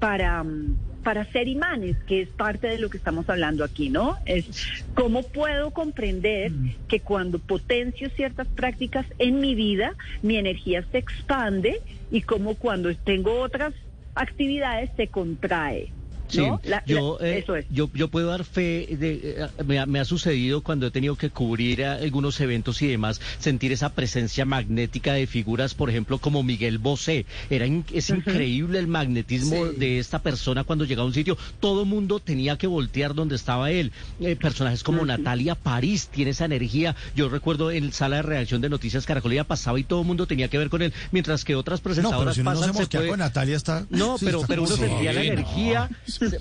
para, 0.01 0.43
mm, 0.43 0.77
para 1.03 1.25
ser 1.27 1.49
imanes, 1.49 1.97
que 2.07 2.23
es 2.23 2.29
parte 2.29 2.69
de 2.69 2.79
lo 2.79 2.91
que 2.91 2.99
estamos 2.99 3.29
hablando 3.29 3.65
aquí, 3.65 3.89
¿no? 3.89 4.17
Es 4.27 4.85
cómo 4.95 5.23
puedo 5.23 5.71
comprender 5.71 6.53
que 6.89 7.01
cuando 7.01 7.39
potencio 7.39 8.11
ciertas 8.11 8.49
prácticas 8.49 9.07
en 9.19 9.41
mi 9.41 9.55
vida, 9.55 9.95
mi 10.23 10.37
energía 10.37 10.85
se 10.91 10.99
expande 10.99 11.81
y 12.11 12.23
cómo 12.23 12.55
cuando 12.55 12.95
tengo 12.97 13.41
otras 13.41 13.75
actividades 14.15 14.91
se 14.97 15.09
contrae. 15.09 15.93
Sí, 16.31 16.43
yo, 16.87 17.19
eh, 17.21 17.45
yo, 17.71 17.91
yo 17.93 18.09
puedo 18.09 18.29
dar 18.29 18.45
fe, 18.45 18.87
de, 18.99 19.37
eh, 19.59 19.87
me, 19.87 20.01
ha, 20.01 20.05
sucedido 20.05 20.63
cuando 20.63 20.87
he 20.87 20.91
tenido 20.91 21.17
que 21.17 21.31
cubrir 21.31 21.85
algunos 21.85 22.41
eventos 22.41 22.81
y 22.83 22.87
demás, 22.87 23.21
sentir 23.39 23.73
esa 23.73 23.91
presencia 23.91 24.45
magnética 24.45 25.13
de 25.15 25.27
figuras, 25.27 25.75
por 25.75 25.91
ejemplo, 25.91 26.19
como 26.19 26.43
Miguel 26.43 26.79
Bosé. 26.79 27.27
Era 27.49 27.67
es 27.93 28.11
increíble 28.11 28.79
el 28.79 28.87
magnetismo 28.87 29.67
de 29.67 29.99
esta 29.99 30.21
persona 30.21 30.65
cuando 30.65 30.85
llega 30.85 31.03
a 31.03 31.05
un 31.05 31.15
sitio. 31.15 31.37
Todo 31.61 31.85
mundo 31.85 32.21
tenía 32.21 32.57
que 32.57 32.67
voltear 32.67 33.15
donde 33.15 33.37
estaba 33.37 33.71
él. 33.71 33.93
Eh, 34.21 34.37
personajes 34.37 34.83
como 34.83 35.05
Natalia 35.05 35.55
París 35.55 36.09
tiene 36.13 36.33
esa 36.33 36.45
energía. 36.45 36.97
Yo 37.15 37.29
recuerdo 37.29 37.71
en 37.71 37.93
sala 37.93 38.17
de 38.17 38.23
reacción 38.23 38.61
de 38.61 38.69
Noticias 38.69 39.07
Caracol, 39.07 39.31
pasaba 39.47 39.79
y 39.79 39.85
todo 39.85 40.01
el 40.01 40.07
mundo 40.07 40.27
tenía 40.27 40.49
que 40.49 40.59
ver 40.59 40.71
con 40.71 40.83
él, 40.83 40.93
mientras 41.13 41.45
que 41.45 41.55
otras 41.55 41.81
presentadoras 41.81 42.37
no, 42.39 42.45
pasan. 42.45 42.73
No, 42.73 42.75
se 42.75 43.17
Natalia 43.17 43.57
está... 43.57 43.87
No, 43.91 44.17
pero, 44.19 44.43
pero 44.47 44.63
uno 44.63 44.77
sentía 44.77 45.13
la 45.13 45.23
energía 45.23 45.89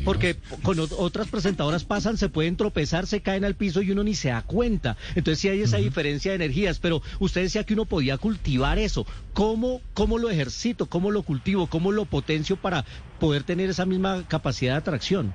porque 0.03 0.37
con 0.63 0.79
otras 0.79 1.27
presentadoras 1.27 1.83
pasan, 1.83 2.17
se 2.17 2.29
pueden 2.29 2.57
tropezar, 2.57 3.07
se 3.07 3.21
caen 3.21 3.45
al 3.45 3.55
piso 3.55 3.81
y 3.81 3.91
uno 3.91 4.03
ni 4.03 4.15
se 4.15 4.29
da 4.29 4.41
cuenta. 4.41 4.97
Entonces 5.15 5.39
sí 5.39 5.49
hay 5.49 5.61
esa 5.61 5.77
diferencia 5.77 6.31
de 6.31 6.35
energías, 6.35 6.79
pero 6.79 7.01
usted 7.19 7.41
decía 7.41 7.63
que 7.63 7.73
uno 7.73 7.85
podía 7.85 8.17
cultivar 8.17 8.79
eso. 8.79 9.05
¿Cómo, 9.33 9.81
cómo 9.93 10.17
lo 10.17 10.29
ejercito? 10.29 10.85
¿Cómo 10.87 11.11
lo 11.11 11.23
cultivo? 11.23 11.67
¿Cómo 11.67 11.91
lo 11.91 12.05
potencio 12.05 12.55
para 12.55 12.85
poder 13.19 13.43
tener 13.43 13.69
esa 13.69 13.85
misma 13.85 14.23
capacidad 14.27 14.73
de 14.73 14.79
atracción? 14.79 15.33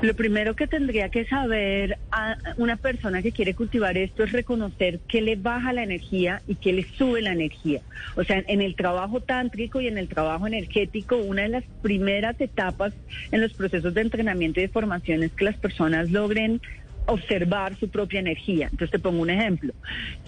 Lo 0.00 0.14
primero 0.14 0.54
que 0.54 0.68
tendría 0.68 1.08
que 1.08 1.24
saber 1.24 1.98
a 2.12 2.36
una 2.56 2.76
persona 2.76 3.20
que 3.20 3.32
quiere 3.32 3.54
cultivar 3.54 3.98
esto 3.98 4.22
es 4.22 4.30
reconocer 4.30 5.00
qué 5.08 5.20
le 5.20 5.34
baja 5.34 5.72
la 5.72 5.82
energía 5.82 6.40
y 6.46 6.54
qué 6.54 6.72
le 6.72 6.84
sube 6.84 7.20
la 7.20 7.32
energía. 7.32 7.80
O 8.14 8.22
sea, 8.22 8.44
en 8.46 8.60
el 8.60 8.76
trabajo 8.76 9.20
tántrico 9.20 9.80
y 9.80 9.88
en 9.88 9.98
el 9.98 10.08
trabajo 10.08 10.46
energético, 10.46 11.16
una 11.16 11.42
de 11.42 11.48
las 11.48 11.64
primeras 11.82 12.40
etapas 12.40 12.92
en 13.32 13.40
los 13.40 13.54
procesos 13.54 13.92
de 13.92 14.02
entrenamiento 14.02 14.60
y 14.60 14.64
de 14.64 14.68
formación 14.68 15.24
es 15.24 15.32
que 15.32 15.44
las 15.44 15.56
personas 15.56 16.10
logren 16.10 16.60
observar 17.08 17.76
su 17.76 17.88
propia 17.88 18.20
energía. 18.20 18.68
Entonces 18.70 18.90
te 18.90 18.98
pongo 18.98 19.22
un 19.22 19.30
ejemplo. 19.30 19.72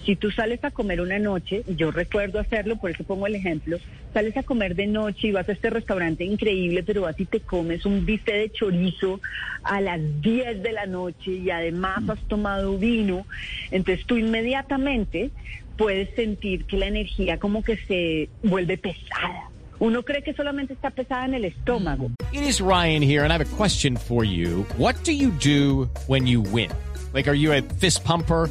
Si 0.05 0.17
tú 0.17 0.31
sales 0.31 0.65
a 0.65 0.71
comer 0.71 1.01
una 1.01 1.19
noche, 1.19 1.63
yo 1.67 1.91
recuerdo 1.91 2.41
hacerlo, 2.41 2.77
por 2.77 2.91
eso 2.91 3.05
pongo 3.05 3.27
el 3.27 3.35
ejemplo, 3.35 3.79
sales 4.13 4.37
a 4.37 4.43
comer 4.43 4.75
de 4.75 4.87
noche 4.87 5.29
y 5.29 5.33
vas 5.33 5.49
a 5.49 5.53
este 5.53 5.71
restaurante 5.71 6.25
increíble, 6.25 6.83
pero 6.83 7.03
vas 7.03 7.19
y 7.21 7.27
te 7.27 7.41
comes 7.41 7.85
un 7.85 8.05
bife 8.07 8.33
de 8.33 8.51
chorizo 8.51 9.21
a 9.63 9.81
las 9.81 10.01
10 10.23 10.63
de 10.63 10.73
la 10.73 10.87
noche 10.87 11.33
y 11.33 11.51
además 11.51 12.09
has 12.09 12.21
tomado 12.29 12.79
vino, 12.79 13.27
entonces 13.71 14.07
tú 14.07 14.17
inmediatamente 14.17 15.31
puedes 15.77 16.11
sentir 16.15 16.65
que 16.65 16.79
la 16.79 16.87
energía 16.87 17.39
como 17.39 17.63
que 17.63 17.77
se 17.77 18.29
vuelve 18.43 18.79
pesada. 18.79 19.51
Uno 19.81 20.03
cree 20.03 20.23
que 20.23 20.35
solamente 20.35 20.75
está 20.75 20.91
pesada 20.91 21.25
en 21.25 21.35
el 21.35 21.47
estómago. 21.47 22.11
It 22.33 22.43
is 22.43 22.61
Ryan 22.61 23.03
here 23.03 23.25
and 23.25 23.33
I 23.33 23.39
have 23.39 23.41
a 23.41 23.57
question 23.57 23.97
for 23.97 24.25
you. 24.25 24.67
What 24.77 24.95
do 25.05 25.13
you 25.13 25.31
do 25.31 25.89
when 26.07 26.27
you 26.27 26.43
win? 26.43 26.71
Like, 27.15 27.29
are 27.29 27.35
you 27.35 27.53
a 27.53 27.63
fist 27.63 28.05
pumper? 28.05 28.51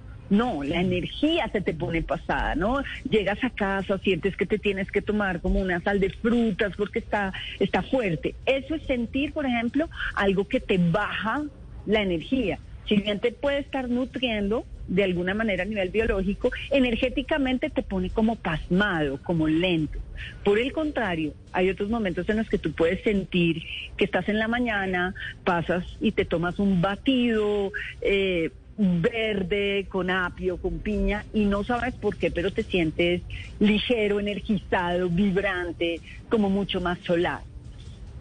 No, 0.31 0.63
la 0.63 0.79
energía 0.79 1.49
se 1.51 1.59
te 1.59 1.73
pone 1.73 2.01
pasada, 2.03 2.55
¿no? 2.55 2.81
Llegas 3.09 3.43
a 3.43 3.49
casa, 3.49 3.97
sientes 3.97 4.37
que 4.37 4.45
te 4.45 4.57
tienes 4.57 4.89
que 4.89 5.01
tomar 5.01 5.41
como 5.41 5.59
una 5.59 5.81
sal 5.81 5.99
de 5.99 6.09
frutas 6.09 6.73
porque 6.77 6.99
está, 6.99 7.33
está 7.59 7.83
fuerte. 7.83 8.33
Eso 8.45 8.75
es 8.75 8.83
sentir, 8.83 9.33
por 9.33 9.45
ejemplo, 9.45 9.89
algo 10.15 10.47
que 10.47 10.61
te 10.61 10.77
baja 10.77 11.43
la 11.85 12.01
energía. 12.01 12.59
Si 12.87 12.95
bien 12.95 13.19
te 13.19 13.33
puede 13.33 13.59
estar 13.59 13.89
nutriendo 13.89 14.65
de 14.87 15.03
alguna 15.03 15.33
manera 15.33 15.63
a 15.63 15.65
nivel 15.65 15.89
biológico, 15.89 16.49
energéticamente 16.69 17.69
te 17.69 17.83
pone 17.83 18.09
como 18.09 18.37
pasmado, 18.37 19.19
como 19.23 19.49
lento. 19.49 19.99
Por 20.45 20.59
el 20.59 20.71
contrario, 20.71 21.33
hay 21.51 21.69
otros 21.69 21.89
momentos 21.89 22.27
en 22.29 22.37
los 22.37 22.49
que 22.49 22.57
tú 22.57 22.71
puedes 22.71 23.03
sentir 23.03 23.63
que 23.97 24.05
estás 24.05 24.29
en 24.29 24.39
la 24.39 24.47
mañana, 24.47 25.13
pasas 25.43 25.85
y 25.99 26.13
te 26.13 26.23
tomas 26.23 26.57
un 26.57 26.81
batido, 26.81 27.73
eh, 28.01 28.51
verde, 28.77 29.87
con 29.89 30.09
apio, 30.09 30.57
con 30.57 30.79
piña, 30.79 31.25
y 31.33 31.45
no 31.45 31.63
sabes 31.63 31.93
por 31.95 32.17
qué, 32.17 32.31
pero 32.31 32.51
te 32.51 32.63
sientes 32.63 33.21
ligero, 33.59 34.19
energizado, 34.19 35.09
vibrante, 35.09 35.99
como 36.29 36.49
mucho 36.49 36.81
más 36.81 36.99
solar. 36.99 37.41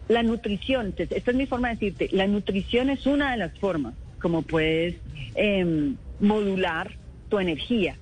La 0.09 0.23
nutrición, 0.23 0.95
esta 0.97 1.31
es 1.31 1.37
mi 1.37 1.47
forma 1.47 1.69
de 1.69 1.75
decirte, 1.75 2.09
la 2.13 2.27
nutrición 2.27 2.91
es 2.91 3.07
una 3.07 3.31
de 3.31 3.37
las 3.37 3.59
formas 3.59 3.95
como 4.21 4.43
puedes 4.43 4.97
em, 5.35 5.97
modular 6.21 6.93
tu 7.29 7.39
energía, 7.39 7.97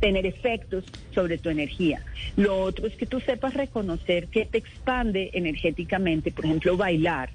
tener 0.00 0.26
efectos 0.26 0.84
sobre 1.12 1.38
tu 1.38 1.48
energía. 1.48 2.02
Lo 2.36 2.60
otro 2.60 2.86
es 2.86 2.94
que 2.96 3.06
tú 3.06 3.20
sepas 3.20 3.54
reconocer 3.54 4.28
que 4.28 4.44
te 4.44 4.58
expande 4.58 5.30
energéticamente, 5.32 6.30
por 6.30 6.44
ejemplo, 6.44 6.76
bailar 6.76 7.30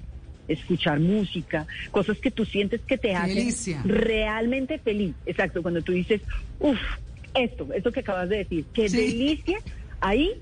escuchar 0.52 1.00
música, 1.00 1.66
cosas 1.90 2.18
que 2.18 2.30
tú 2.30 2.44
sientes 2.44 2.80
que 2.82 2.98
te 2.98 3.14
hacen 3.14 3.54
realmente 3.84 4.78
feliz. 4.78 5.14
Exacto, 5.26 5.62
cuando 5.62 5.82
tú 5.82 5.92
dices, 5.92 6.20
uff, 6.58 6.80
esto, 7.34 7.68
esto 7.72 7.92
que 7.92 8.00
acabas 8.00 8.28
de 8.28 8.38
decir, 8.38 8.64
qué 8.74 8.88
delicia, 8.88 9.58
ahí 10.00 10.32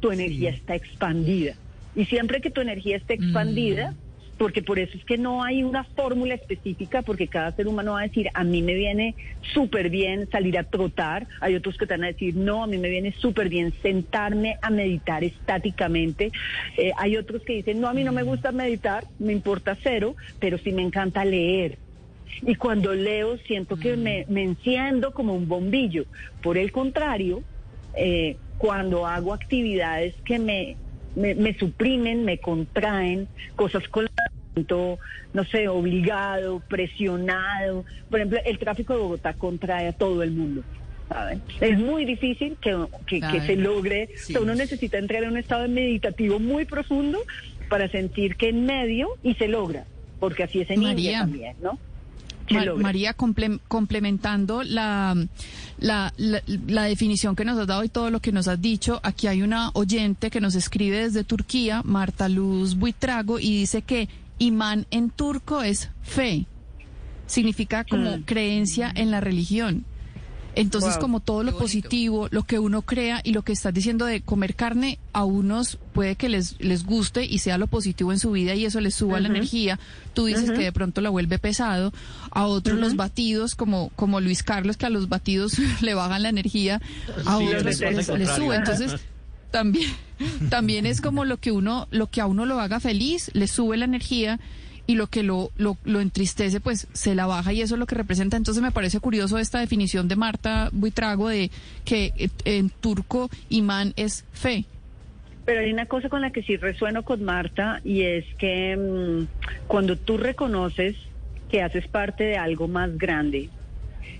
tu 0.00 0.10
energía 0.10 0.50
está 0.50 0.74
expandida. 0.74 1.56
Y 1.94 2.04
siempre 2.06 2.40
que 2.40 2.50
tu 2.50 2.60
energía 2.60 2.96
esté 2.96 3.14
expandida, 3.14 3.92
mm 3.92 4.05
porque 4.38 4.62
por 4.62 4.78
eso 4.78 4.96
es 4.96 5.04
que 5.04 5.16
no 5.16 5.42
hay 5.42 5.62
una 5.62 5.84
fórmula 5.84 6.34
específica, 6.34 7.02
porque 7.02 7.28
cada 7.28 7.52
ser 7.52 7.68
humano 7.68 7.92
va 7.92 8.00
a 8.00 8.08
decir, 8.08 8.28
a 8.34 8.44
mí 8.44 8.62
me 8.62 8.74
viene 8.74 9.14
súper 9.54 9.88
bien 9.88 10.28
salir 10.30 10.58
a 10.58 10.64
trotar, 10.64 11.26
hay 11.40 11.54
otros 11.54 11.76
que 11.78 11.86
te 11.86 11.94
van 11.94 12.04
a 12.04 12.08
decir, 12.08 12.36
no, 12.36 12.62
a 12.62 12.66
mí 12.66 12.76
me 12.78 12.90
viene 12.90 13.12
súper 13.12 13.48
bien 13.48 13.72
sentarme 13.82 14.56
a 14.60 14.70
meditar 14.70 15.24
estáticamente, 15.24 16.32
eh, 16.76 16.92
hay 16.96 17.16
otros 17.16 17.42
que 17.42 17.54
dicen, 17.54 17.80
no, 17.80 17.88
a 17.88 17.94
mí 17.94 18.04
no 18.04 18.12
me 18.12 18.22
gusta 18.22 18.52
meditar, 18.52 19.04
me 19.18 19.32
importa 19.32 19.76
cero, 19.82 20.16
pero 20.38 20.58
sí 20.58 20.72
me 20.72 20.82
encanta 20.82 21.24
leer. 21.24 21.78
Y 22.42 22.56
cuando 22.56 22.92
leo 22.92 23.38
siento 23.38 23.76
que 23.76 23.96
me, 23.96 24.26
enciendo 24.28 25.12
como 25.12 25.34
un 25.34 25.48
bombillo. 25.48 26.04
Por 26.42 26.58
el 26.58 26.70
contrario, 26.70 27.42
eh, 27.96 28.36
cuando 28.58 29.06
hago 29.06 29.32
actividades 29.32 30.14
que 30.24 30.38
me 30.38 30.76
me, 31.16 31.56
suprimen, 31.58 32.24
me 32.24 32.38
contraen, 32.38 33.28
cosas 33.56 33.88
con 33.88 34.06
no 35.34 35.44
sé, 35.44 35.68
obligado, 35.68 36.60
presionado. 36.60 37.84
Por 38.08 38.20
ejemplo, 38.20 38.38
el 38.44 38.58
tráfico 38.58 38.94
de 38.94 39.00
Bogotá 39.00 39.34
contrae 39.34 39.88
a 39.88 39.92
todo 39.92 40.22
el 40.22 40.30
mundo. 40.30 40.62
¿saben? 41.08 41.42
Es 41.60 41.78
muy 41.78 42.04
difícil 42.04 42.56
que, 42.60 42.72
se 43.46 43.56
logre, 43.56 44.08
uno 44.40 44.54
necesita 44.54 44.98
entrar 44.98 45.24
en 45.24 45.30
un 45.30 45.36
estado 45.36 45.68
meditativo 45.68 46.38
muy 46.38 46.64
profundo 46.64 47.18
para 47.68 47.88
sentir 47.88 48.36
que 48.36 48.48
en 48.48 48.64
medio 48.64 49.10
y 49.22 49.34
se 49.34 49.48
logra, 49.48 49.84
porque 50.20 50.44
así 50.44 50.60
es 50.60 50.70
en 50.70 50.82
India 50.82 51.20
también, 51.20 51.56
¿no? 51.60 51.78
María, 52.76 53.14
complementando 53.14 54.62
la, 54.62 55.14
la, 55.78 56.12
la, 56.16 56.84
definición 56.84 57.36
que 57.36 57.44
nos 57.44 57.58
has 57.58 57.66
dado 57.66 57.84
y 57.84 57.88
todo 57.88 58.10
lo 58.10 58.20
que 58.20 58.32
nos 58.32 58.48
has 58.48 58.60
dicho, 58.60 59.00
aquí 59.02 59.26
hay 59.26 59.42
una 59.42 59.70
oyente 59.74 60.30
que 60.30 60.40
nos 60.40 60.54
escribe 60.54 61.02
desde 61.02 61.24
Turquía, 61.24 61.82
Marta 61.84 62.28
Luz 62.28 62.76
Buitrago, 62.76 63.38
y 63.38 63.60
dice 63.60 63.82
que 63.82 64.08
imán 64.38 64.86
en 64.90 65.10
turco 65.10 65.62
es 65.62 65.90
fe, 66.02 66.46
significa 67.26 67.84
como 67.84 68.18
mm. 68.18 68.22
creencia 68.22 68.92
en 68.94 69.10
la 69.10 69.20
religión. 69.20 69.84
Entonces, 70.56 70.96
como 70.96 71.20
todo 71.20 71.42
lo 71.42 71.56
positivo, 71.56 72.28
lo 72.30 72.44
que 72.44 72.58
uno 72.58 72.80
crea 72.80 73.20
y 73.22 73.32
lo 73.32 73.42
que 73.42 73.52
estás 73.52 73.74
diciendo 73.74 74.06
de 74.06 74.22
comer 74.22 74.54
carne, 74.54 74.98
a 75.12 75.24
unos 75.24 75.78
puede 75.92 76.16
que 76.16 76.30
les, 76.30 76.58
les 76.58 76.84
guste 76.84 77.24
y 77.24 77.38
sea 77.38 77.58
lo 77.58 77.66
positivo 77.66 78.10
en 78.10 78.18
su 78.18 78.32
vida 78.32 78.54
y 78.54 78.64
eso 78.64 78.80
les 78.80 78.94
suba 78.94 79.20
la 79.20 79.28
energía. 79.28 79.78
Tú 80.14 80.24
dices 80.24 80.50
que 80.50 80.64
de 80.64 80.72
pronto 80.72 81.02
la 81.02 81.10
vuelve 81.10 81.38
pesado. 81.38 81.92
A 82.30 82.46
otros 82.46 82.78
los 82.78 82.96
batidos, 82.96 83.54
como, 83.54 83.90
como 83.96 84.20
Luis 84.20 84.42
Carlos, 84.42 84.78
que 84.78 84.86
a 84.86 84.90
los 84.90 85.10
batidos 85.10 85.58
le 85.82 85.94
bajan 85.94 86.22
la 86.22 86.30
energía, 86.30 86.80
a 87.26 87.36
otros 87.36 87.62
les, 87.62 88.08
les 88.08 88.30
sube. 88.30 88.56
Entonces, 88.56 88.96
también, 89.50 89.90
también 90.48 90.86
es 90.86 91.02
como 91.02 91.26
lo 91.26 91.36
que 91.36 91.52
uno, 91.52 91.86
lo 91.90 92.08
que 92.08 92.22
a 92.22 92.26
uno 92.26 92.46
lo 92.46 92.60
haga 92.60 92.80
feliz, 92.80 93.30
le 93.34 93.46
sube 93.46 93.76
la 93.76 93.84
energía 93.84 94.40
y 94.86 94.94
lo 94.94 95.08
que 95.08 95.22
lo, 95.22 95.50
lo, 95.56 96.00
entristece, 96.00 96.60
pues 96.60 96.86
se 96.92 97.14
la 97.14 97.26
baja 97.26 97.52
y 97.52 97.60
eso 97.60 97.74
es 97.74 97.78
lo 97.78 97.86
que 97.86 97.94
representa. 97.94 98.36
Entonces 98.36 98.62
me 98.62 98.70
parece 98.70 99.00
curioso 99.00 99.38
esta 99.38 99.58
definición 99.58 100.08
de 100.08 100.16
Marta 100.16 100.70
Buitrago 100.72 101.28
de 101.28 101.50
que 101.84 102.12
eh, 102.16 102.28
en 102.44 102.70
turco 102.70 103.28
imán 103.48 103.92
es 103.96 104.24
fe. 104.32 104.64
Pero 105.44 105.60
hay 105.60 105.72
una 105.72 105.86
cosa 105.86 106.08
con 106.08 106.20
la 106.20 106.30
que 106.30 106.42
sí 106.42 106.56
resueno 106.56 107.04
con 107.04 107.24
Marta 107.24 107.80
y 107.84 108.02
es 108.02 108.24
que 108.36 108.76
mm, 108.76 109.66
cuando 109.66 109.96
tú 109.96 110.16
reconoces 110.16 110.96
que 111.50 111.62
haces 111.62 111.86
parte 111.86 112.24
de 112.24 112.36
algo 112.36 112.66
más 112.66 112.96
grande, 112.98 113.48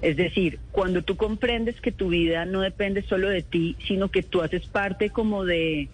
es 0.02 0.16
decir, 0.16 0.59
cuando 0.73 1.02
tú 1.02 1.16
comprendes 1.16 1.81
que 1.81 1.93
tu 1.93 2.09
vida 2.09 2.45
no 2.45 2.61
depende 2.61 3.02
solo 3.02 3.28
de 3.28 3.43
ti, 3.43 3.76
sino 3.87 4.11
que 4.11 4.23
tú 4.23 4.43
haces 4.43 4.66
parte 4.66 5.11
como 5.11 5.45
de, 5.45 5.88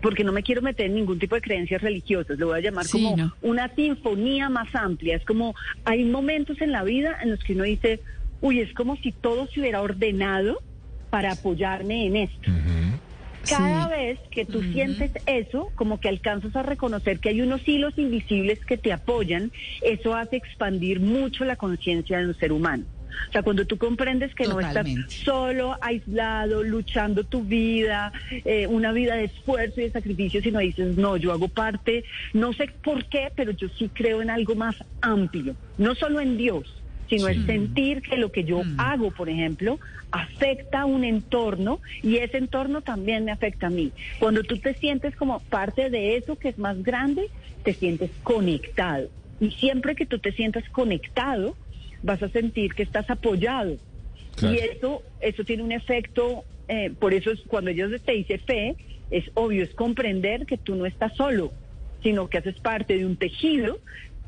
porque 0.00 0.24
no 0.24 0.32
me 0.32 0.42
quiero 0.42 0.62
meter 0.62 0.86
en 0.86 0.94
ningún 0.94 1.18
tipo 1.18 1.34
de 1.34 1.40
creencias 1.40 1.82
religiosas, 1.82 2.38
lo 2.38 2.48
voy 2.48 2.58
a 2.58 2.62
llamar 2.62 2.86
como 2.88 3.32
una 3.42 3.74
sinfonía 3.74 4.48
más 4.48 4.74
amplia. 4.74 5.16
Es 5.16 5.24
como, 5.24 5.54
hay 5.84 6.04
momentos 6.04 6.60
en 6.60 6.72
la 6.72 6.84
vida 6.84 7.18
en 7.22 7.30
los 7.30 7.42
que 7.42 7.54
uno 7.54 7.64
dice, 7.64 8.00
uy, 8.40 8.60
es 8.60 8.72
como 8.72 8.96
si 8.96 9.12
todo 9.12 9.46
se 9.48 9.60
hubiera 9.60 9.82
ordenado 9.82 10.62
para 11.10 11.32
apoyarme 11.32 12.06
en 12.06 12.16
esto. 12.16 12.50
Cada 13.48 13.88
vez 13.88 14.18
que 14.30 14.44
tú 14.44 14.62
sientes 14.62 15.12
eso, 15.26 15.70
como 15.74 15.98
que 15.98 16.08
alcanzas 16.08 16.54
a 16.54 16.62
reconocer 16.62 17.20
que 17.20 17.30
hay 17.30 17.40
unos 17.40 17.66
hilos 17.66 17.94
invisibles 17.96 18.64
que 18.64 18.76
te 18.76 18.92
apoyan, 18.92 19.50
eso 19.82 20.14
hace 20.14 20.36
expandir 20.36 21.00
mucho 21.00 21.44
la 21.44 21.56
conciencia 21.56 22.18
de 22.18 22.26
un 22.26 22.34
ser 22.34 22.52
humano. 22.52 22.84
O 23.28 23.32
sea, 23.32 23.42
cuando 23.42 23.64
tú 23.64 23.76
comprendes 23.78 24.34
que 24.34 24.46
no 24.46 24.60
estás 24.60 24.86
solo, 25.08 25.76
aislado, 25.80 26.62
luchando 26.62 27.24
tu 27.24 27.42
vida, 27.42 28.12
eh, 28.44 28.66
una 28.66 28.92
vida 28.92 29.16
de 29.16 29.24
esfuerzo 29.24 29.80
y 29.80 29.84
de 29.84 29.90
sacrificio, 29.90 30.42
sino 30.42 30.58
dices, 30.58 30.96
no, 30.96 31.16
yo 31.16 31.32
hago 31.32 31.48
parte, 31.48 32.04
no 32.32 32.52
sé 32.52 32.68
por 32.82 33.04
qué, 33.06 33.30
pero 33.34 33.52
yo 33.52 33.68
sí 33.78 33.90
creo 33.92 34.22
en 34.22 34.30
algo 34.30 34.54
más 34.54 34.76
amplio, 35.00 35.54
no 35.78 35.94
solo 35.94 36.20
en 36.20 36.36
Dios, 36.36 36.82
sino 37.08 37.28
el 37.28 37.44
sentir 37.44 38.02
que 38.02 38.16
lo 38.16 38.30
que 38.30 38.44
yo 38.44 38.62
mm. 38.62 38.78
hago, 38.78 39.10
por 39.10 39.28
ejemplo, 39.28 39.78
afecta 40.12 40.82
a 40.82 40.86
un 40.86 41.04
entorno 41.04 41.80
y 42.02 42.16
ese 42.16 42.38
entorno 42.38 42.82
también 42.82 43.24
me 43.24 43.32
afecta 43.32 43.66
a 43.66 43.70
mí. 43.70 43.92
Cuando 44.18 44.42
tú 44.42 44.58
te 44.58 44.74
sientes 44.74 45.14
como 45.16 45.40
parte 45.40 45.90
de 45.90 46.16
eso 46.16 46.36
que 46.36 46.48
es 46.48 46.58
más 46.58 46.82
grande, 46.82 47.28
te 47.64 47.74
sientes 47.74 48.10
conectado. 48.22 49.08
Y 49.40 49.50
siempre 49.52 49.94
que 49.94 50.06
tú 50.06 50.18
te 50.18 50.32
sientas 50.32 50.68
conectado, 50.70 51.56
vas 52.02 52.22
a 52.22 52.28
sentir 52.28 52.74
que 52.74 52.82
estás 52.82 53.08
apoyado. 53.10 53.76
Y 54.42 54.56
eso, 54.56 55.02
eso 55.20 55.44
tiene 55.44 55.62
un 55.62 55.72
efecto, 55.72 56.44
eh, 56.68 56.90
por 56.98 57.12
eso 57.12 57.30
es, 57.30 57.40
cuando 57.46 57.70
ellos 57.70 57.90
te 58.02 58.12
dice 58.12 58.38
fe, 58.38 58.76
es 59.10 59.30
obvio, 59.34 59.62
es 59.62 59.74
comprender 59.74 60.46
que 60.46 60.56
tú 60.56 60.76
no 60.76 60.86
estás 60.86 61.14
solo, 61.16 61.52
sino 62.02 62.28
que 62.28 62.38
haces 62.38 62.58
parte 62.60 62.96
de 62.96 63.04
un 63.04 63.16
tejido. 63.16 63.78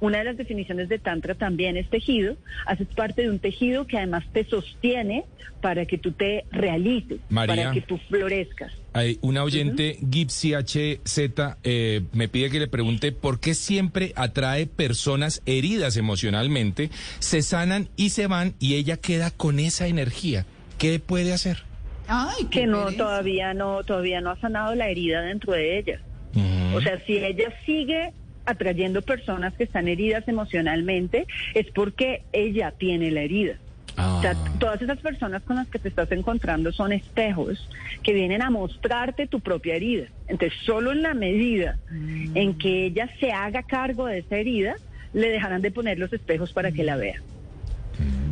Una 0.01 0.19
de 0.19 0.25
las 0.25 0.37
definiciones 0.37 0.89
de 0.89 0.99
Tantra 0.99 1.35
también 1.35 1.77
es 1.77 1.89
tejido. 1.89 2.37
Haces 2.67 2.89
parte 2.89 3.23
de 3.23 3.31
un 3.31 3.39
tejido 3.39 3.87
que 3.87 3.97
además 3.97 4.25
te 4.33 4.45
sostiene 4.45 5.25
para 5.61 5.87
que 5.87 5.97
tú 5.97 6.13
te 6.13 6.45
realices, 6.51 7.21
para 7.33 7.71
que 7.71 7.81
tú 7.81 7.99
florezcas. 8.09 8.73
Hay 8.95 9.19
una 9.23 9.43
oyente, 9.43 9.99
Gipsy 10.11 10.53
HZ, 10.55 11.19
eh, 11.65 12.03
me 12.13 12.29
pide 12.29 12.51
que 12.51 12.61
le 12.61 12.69
pregunte 12.69 13.13
por 13.13 13.41
qué 13.41 13.55
siempre 13.55 14.13
atrae 14.17 14.67
personas 14.67 15.43
heridas 15.47 15.97
emocionalmente, 15.97 16.91
se 17.19 17.43
sanan 17.43 17.89
y 17.97 18.11
se 18.11 18.27
van 18.27 18.55
y 18.59 18.75
ella 18.75 18.99
queda 18.99 19.31
con 19.31 19.59
esa 19.59 19.87
energía. 19.87 20.45
¿Qué 20.79 20.99
puede 20.99 21.33
hacer? 21.33 21.65
Ay, 22.07 22.45
que 22.51 22.67
no, 22.67 22.93
todavía 22.93 23.55
no, 23.55 23.83
todavía 23.85 24.21
no 24.21 24.31
ha 24.31 24.41
sanado 24.41 24.75
la 24.75 24.89
herida 24.89 25.23
dentro 25.23 25.53
de 25.53 25.79
ella. 25.79 26.01
O 26.75 26.81
sea, 26.81 26.99
si 27.07 27.19
ella 27.19 27.53
sigue 27.67 28.13
atrayendo 28.47 29.03
personas 29.03 29.55
que 29.55 29.65
están 29.65 29.89
heridas 29.89 30.27
emocionalmente, 30.27 31.27
es 31.55 31.71
porque 31.71 32.23
ella 32.33 32.73
tiene 32.77 33.11
la 33.11 33.23
herida. 33.23 33.57
O 33.97 34.21
sea, 34.23 34.33
ah. 34.33 34.53
todas 34.59 34.81
esas 34.81 34.99
personas 34.99 35.43
con 35.43 35.57
las 35.57 35.69
que 35.69 35.79
te 35.79 35.89
estás 35.89 36.11
encontrando 36.13 36.73
son 36.73 36.93
espejos 36.93 37.69
que 38.03 38.13
vienen 38.13 38.43
a 38.43 38.51
mostrarte 38.51 39.27
tu 39.27 39.41
propia 39.41 39.77
herida. 39.77 40.07
Entonces, 40.29 40.59
solo 40.65 40.93
en 40.93 41.03
la 41.03 41.15
medida 41.15 41.79
mm. 41.91 42.37
en 42.37 42.59
que 42.59 42.87
ella 42.87 43.09
se 43.21 43.33
haga 43.33 43.63
cargo 43.63 44.07
de 44.07 44.19
esa 44.19 44.37
herida, 44.37 44.77
le 45.13 45.29
dejarán 45.29 45.63
de 45.63 45.71
poner 45.71 45.99
los 45.99 46.13
espejos 46.13 46.53
para 46.53 46.73
que 46.73 46.85
la 46.85 46.97
vea. 46.97 47.21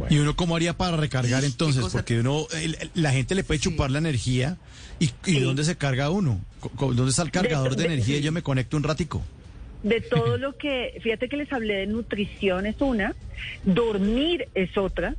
¿Y 0.08 0.18
uno 0.18 0.34
cómo 0.34 0.56
haría 0.56 0.76
para 0.76 0.96
recargar 0.96 1.44
entonces? 1.44 1.84
Porque 1.92 2.20
uno, 2.20 2.46
la 2.94 3.12
gente 3.12 3.34
le 3.34 3.44
puede 3.44 3.60
chupar 3.60 3.90
la 3.90 3.98
energía. 3.98 4.56
¿Y, 4.98 5.40
dónde 5.40 5.64
se 5.64 5.76
carga 5.76 6.10
uno? 6.10 6.40
¿Dónde 6.78 7.10
está 7.10 7.22
el 7.22 7.30
cargador 7.30 7.76
de, 7.76 7.84
energía? 7.84 8.18
Yo 8.18 8.32
me 8.32 8.42
conecto 8.42 8.76
un 8.76 8.82
ratico. 8.82 9.22
De 9.82 10.00
todo 10.00 10.36
lo 10.36 10.56
que, 10.56 10.98
fíjate 11.02 11.28
que 11.28 11.36
les 11.36 11.52
hablé 11.52 11.74
de 11.74 11.86
nutrición 11.86 12.66
es 12.66 12.76
una, 12.80 13.14
dormir 13.64 14.48
es 14.54 14.76
otra, 14.76 15.16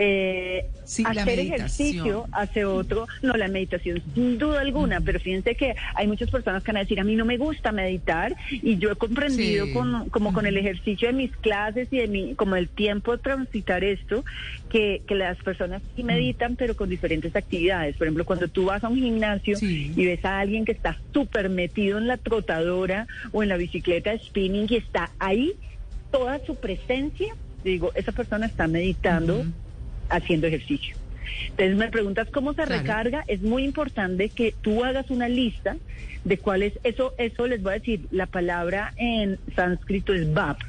eh, 0.00 0.70
hacer 1.04 1.40
ejercicio 1.40 2.28
hace 2.30 2.64
otro, 2.64 3.08
no 3.20 3.34
la 3.34 3.48
meditación 3.48 4.00
sin 4.14 4.38
duda 4.38 4.60
alguna, 4.60 5.00
pero 5.00 5.18
fíjense 5.18 5.56
que 5.56 5.74
hay 5.94 6.06
muchas 6.06 6.30
personas 6.30 6.62
que 6.62 6.70
van 6.70 6.76
a 6.76 6.80
decir 6.80 7.00
a 7.00 7.04
mí 7.04 7.16
no 7.16 7.24
me 7.24 7.36
gusta 7.36 7.72
meditar 7.72 8.36
y 8.50 8.78
yo 8.78 8.92
he 8.92 8.96
comprendido 8.96 9.66
con, 9.72 10.08
como 10.10 10.32
con 10.32 10.46
el 10.46 10.56
ejercicio 10.56 11.08
de 11.08 11.14
mis 11.14 11.36
clases 11.36 11.88
y 11.90 11.98
de 11.98 12.06
mi, 12.06 12.34
como 12.36 12.54
el 12.54 12.68
tiempo 12.68 13.16
de 13.16 13.22
transitar 13.22 13.82
esto, 13.82 14.24
que, 14.70 15.02
que 15.06 15.16
las 15.16 15.36
personas 15.38 15.82
sí 15.96 16.04
meditan 16.04 16.54
pero 16.54 16.76
con 16.76 16.88
diferentes 16.88 17.34
actividades. 17.34 17.96
Por 17.96 18.06
ejemplo, 18.06 18.24
cuando 18.24 18.46
tú 18.46 18.66
vas 18.66 18.84
a 18.84 18.88
un 18.88 18.96
gimnasio 18.98 19.58
y 19.60 20.06
ves 20.06 20.24
a 20.24 20.38
alguien 20.38 20.64
que 20.64 20.72
está 20.72 20.96
súper 21.12 21.48
metido 21.48 21.98
en 21.98 22.06
la 22.06 22.18
trotadora 22.18 23.08
o 23.32 23.42
en 23.42 23.48
la 23.48 23.56
bicicleta 23.56 24.12
de 24.12 24.20
spinning 24.20 24.68
y 24.70 24.76
está 24.76 25.10
ahí, 25.18 25.54
toda 26.12 26.38
su 26.46 26.54
presencia 26.54 27.34
digo, 27.64 27.90
esa 27.94 28.12
persona 28.12 28.46
está 28.46 28.68
meditando 28.68 29.44
haciendo 30.08 30.46
ejercicio. 30.46 30.96
Entonces 31.50 31.76
me 31.76 31.88
preguntas 31.88 32.28
cómo 32.32 32.54
se 32.54 32.64
recarga, 32.64 33.24
es 33.26 33.42
muy 33.42 33.64
importante 33.64 34.28
que 34.28 34.54
tú 34.60 34.84
hagas 34.84 35.10
una 35.10 35.28
lista 35.28 35.76
de 36.24 36.38
cuáles, 36.38 36.78
eso, 36.84 37.14
eso 37.18 37.46
les 37.46 37.62
voy 37.62 37.72
a 37.72 37.78
decir, 37.78 38.06
la 38.10 38.26
palabra 38.26 38.92
en 38.96 39.38
sánscrito 39.54 40.12
es 40.14 40.32
BAP. 40.32 40.60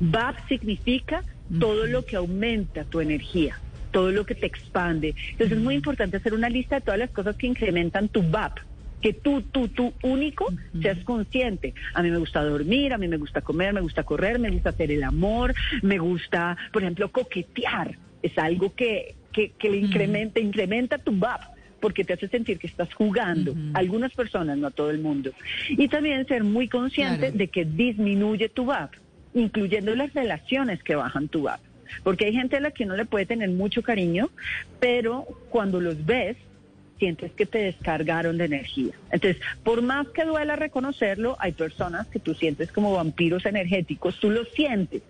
BAP 0.00 0.48
significa 0.48 1.22
todo 1.58 1.86
lo 1.86 2.04
que 2.04 2.16
aumenta 2.16 2.84
tu 2.84 3.00
energía, 3.00 3.58
todo 3.90 4.10
lo 4.10 4.24
que 4.24 4.34
te 4.34 4.46
expande. 4.46 5.14
Entonces 5.32 5.58
es 5.58 5.62
muy 5.62 5.74
importante 5.74 6.16
hacer 6.16 6.34
una 6.34 6.48
lista 6.48 6.76
de 6.76 6.80
todas 6.82 6.98
las 6.98 7.10
cosas 7.10 7.36
que 7.36 7.46
incrementan 7.46 8.08
tu 8.08 8.22
BAP 8.22 8.58
que 9.02 9.12
tú, 9.12 9.42
tú, 9.42 9.66
tú 9.66 9.92
único 10.04 10.46
seas 10.80 10.98
consciente. 11.02 11.74
A 11.92 12.02
mí 12.04 12.10
me 12.12 12.18
gusta 12.18 12.44
dormir, 12.44 12.92
a 12.92 12.98
mí 12.98 13.08
me 13.08 13.16
gusta 13.16 13.40
comer, 13.40 13.72
me 13.72 13.80
gusta 13.80 14.04
correr, 14.04 14.38
me 14.38 14.48
gusta 14.48 14.70
hacer 14.70 14.92
el 14.92 15.02
amor, 15.02 15.54
me 15.82 15.98
gusta, 15.98 16.56
por 16.72 16.82
ejemplo, 16.82 17.10
coquetear 17.10 17.98
es 18.22 18.36
algo 18.38 18.74
que, 18.74 19.14
que, 19.32 19.70
le 19.70 19.76
incrementa, 19.76 20.40
incrementa 20.40 20.98
tu 20.98 21.12
VAP 21.12 21.42
porque 21.80 22.04
te 22.04 22.12
hace 22.12 22.28
sentir 22.28 22.58
que 22.58 22.68
estás 22.68 22.94
jugando. 22.94 23.56
Algunas 23.74 24.12
personas, 24.14 24.56
no 24.56 24.70
todo 24.70 24.90
el 24.90 25.00
mundo. 25.00 25.32
Y 25.68 25.88
también 25.88 26.24
ser 26.28 26.44
muy 26.44 26.68
consciente 26.68 27.32
de 27.32 27.48
que 27.48 27.64
disminuye 27.64 28.48
tu 28.48 28.66
VAP, 28.66 28.92
incluyendo 29.34 29.92
las 29.96 30.14
relaciones 30.14 30.80
que 30.84 30.94
bajan 30.94 31.26
tu 31.26 31.42
VAP. 31.42 31.60
Porque 32.04 32.26
hay 32.26 32.34
gente 32.34 32.56
a 32.56 32.60
la 32.60 32.70
que 32.70 32.86
no 32.86 32.96
le 32.96 33.04
puede 33.04 33.26
tener 33.26 33.50
mucho 33.50 33.82
cariño, 33.82 34.30
pero 34.78 35.26
cuando 35.50 35.80
los 35.80 36.06
ves, 36.06 36.36
sientes 37.00 37.32
que 37.32 37.46
te 37.46 37.58
descargaron 37.58 38.38
de 38.38 38.44
energía. 38.44 38.92
Entonces, 39.10 39.42
por 39.64 39.82
más 39.82 40.06
que 40.10 40.24
duela 40.24 40.54
reconocerlo, 40.54 41.36
hay 41.40 41.50
personas 41.50 42.06
que 42.06 42.20
tú 42.20 42.32
sientes 42.32 42.70
como 42.70 42.92
vampiros 42.92 43.44
energéticos, 43.44 44.20
tú 44.20 44.30
lo 44.30 44.44
sientes 44.44 45.02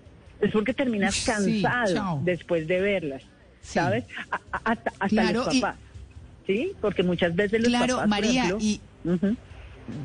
es 0.42 0.50
porque 0.50 0.74
terminas 0.74 1.24
cansado 1.24 2.20
después 2.24 2.66
de 2.66 2.80
verlas, 2.80 3.22
¿sabes? 3.62 4.04
hasta, 4.50 5.32
los 5.32 5.46
papás. 5.46 5.76
¿Sí? 6.46 6.72
Porque 6.80 7.04
muchas 7.04 7.34
veces 7.34 7.60
los 7.60 7.68
claro, 7.68 7.94
papás. 7.94 8.08
María, 8.08 8.56
y. 8.58 8.80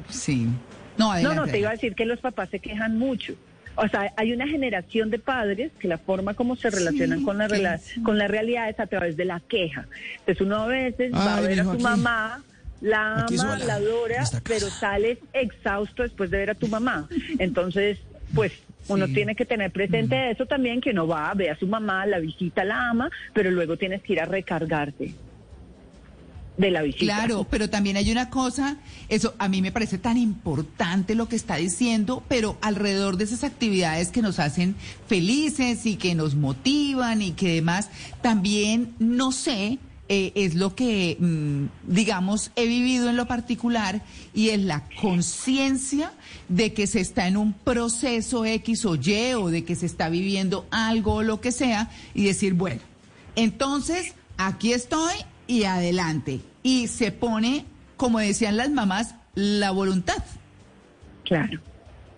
Sí. 0.09 0.47
No, 0.97 1.19
no, 1.21 1.33
no, 1.33 1.47
te 1.47 1.59
iba 1.59 1.69
a 1.69 1.73
decir 1.73 1.95
que 1.95 2.05
los 2.05 2.19
papás 2.19 2.49
se 2.49 2.59
quejan 2.59 2.97
mucho. 2.97 3.33
O 3.75 3.87
sea, 3.87 4.11
hay 4.15 4.33
una 4.33 4.47
generación 4.47 5.11
de 5.11 5.19
padres 5.19 5.71
que 5.79 5.87
la 5.87 5.99
forma 5.99 6.33
como 6.33 6.55
se 6.55 6.69
relacionan 6.69 7.23
con, 7.23 7.37
la 7.37 7.79
con 8.03 8.17
la 8.17 8.27
realidad 8.27 8.69
es 8.69 8.79
a 8.79 8.87
través 8.87 9.17
de 9.17 9.25
la 9.25 9.39
queja. 9.39 9.87
Entonces 10.19 10.41
uno 10.41 10.63
a 10.63 10.67
veces 10.67 11.13
va 11.13 11.37
a 11.37 11.41
ver 11.41 11.59
a 11.59 11.63
su 11.63 11.79
mamá, 11.79 12.43
la 12.81 13.25
ama, 13.25 13.59
la 13.59 13.75
adora, 13.75 14.23
pero 14.43 14.69
sales 14.69 15.19
exhausto 15.33 16.03
después 16.03 16.31
de 16.31 16.37
ver 16.37 16.49
a 16.51 16.55
tu 16.55 16.67
mamá. 16.67 17.07
Entonces, 17.37 17.99
pues 18.33 18.51
uno 18.87 19.07
tiene 19.07 19.35
que 19.35 19.45
tener 19.45 19.71
presente 19.71 20.31
eso 20.31 20.45
también, 20.45 20.81
que 20.81 20.91
uno 20.91 21.07
va, 21.07 21.33
ve 21.33 21.49
a 21.49 21.57
su 21.57 21.67
mamá, 21.67 22.05
la 22.05 22.19
visita, 22.19 22.63
la 22.63 22.89
ama, 22.89 23.09
pero 23.33 23.51
luego 23.51 23.77
tienes 23.77 24.01
que 24.01 24.13
ir 24.13 24.21
a 24.21 24.25
recargarte 24.25 25.13
de 26.57 26.71
la 26.71 26.81
visita. 26.81 27.05
Claro, 27.05 27.45
pero 27.49 27.69
también 27.69 27.97
hay 27.97 28.11
una 28.11 28.29
cosa, 28.29 28.77
eso 29.09 29.35
a 29.37 29.47
mí 29.47 29.61
me 29.61 29.71
parece 29.71 29.97
tan 29.97 30.17
importante 30.17 31.15
lo 31.15 31.29
que 31.29 31.35
está 31.35 31.55
diciendo, 31.55 32.23
pero 32.27 32.57
alrededor 32.61 33.17
de 33.17 33.25
esas 33.25 33.43
actividades 33.43 34.09
que 34.09 34.21
nos 34.21 34.39
hacen 34.39 34.75
felices 35.07 35.85
y 35.85 35.95
que 35.97 36.15
nos 36.15 36.35
motivan 36.35 37.21
y 37.21 37.31
que 37.31 37.49
demás, 37.49 37.89
también 38.21 38.93
no 38.99 39.31
sé 39.31 39.77
eh, 40.09 40.31
es 40.35 40.55
lo 40.55 40.75
que, 40.75 41.17
mm, 41.19 41.65
digamos, 41.87 42.51
he 42.55 42.65
vivido 42.67 43.09
en 43.09 43.17
lo 43.17 43.27
particular 43.27 44.01
y 44.33 44.49
es 44.49 44.61
la 44.61 44.87
conciencia 45.01 46.13
de 46.47 46.73
que 46.73 46.87
se 46.87 47.01
está 47.01 47.27
en 47.27 47.37
un 47.37 47.53
proceso 47.53 48.45
X 48.45 48.85
o 48.85 48.95
Y 48.95 49.33
o 49.33 49.49
de 49.49 49.63
que 49.63 49.75
se 49.75 49.85
está 49.85 50.09
viviendo 50.09 50.65
algo 50.71 51.15
o 51.15 51.23
lo 51.23 51.41
que 51.41 51.51
sea 51.51 51.89
y 52.13 52.23
decir, 52.25 52.53
bueno, 52.53 52.81
entonces 53.35 54.15
aquí 54.37 54.73
estoy 54.73 55.13
y 55.47 55.63
adelante. 55.63 56.39
Y 56.63 56.87
se 56.87 57.11
pone, 57.11 57.65
como 57.97 58.19
decían 58.19 58.57
las 58.57 58.69
mamás, 58.69 59.15
la 59.35 59.71
voluntad. 59.71 60.23
Claro. 61.23 61.59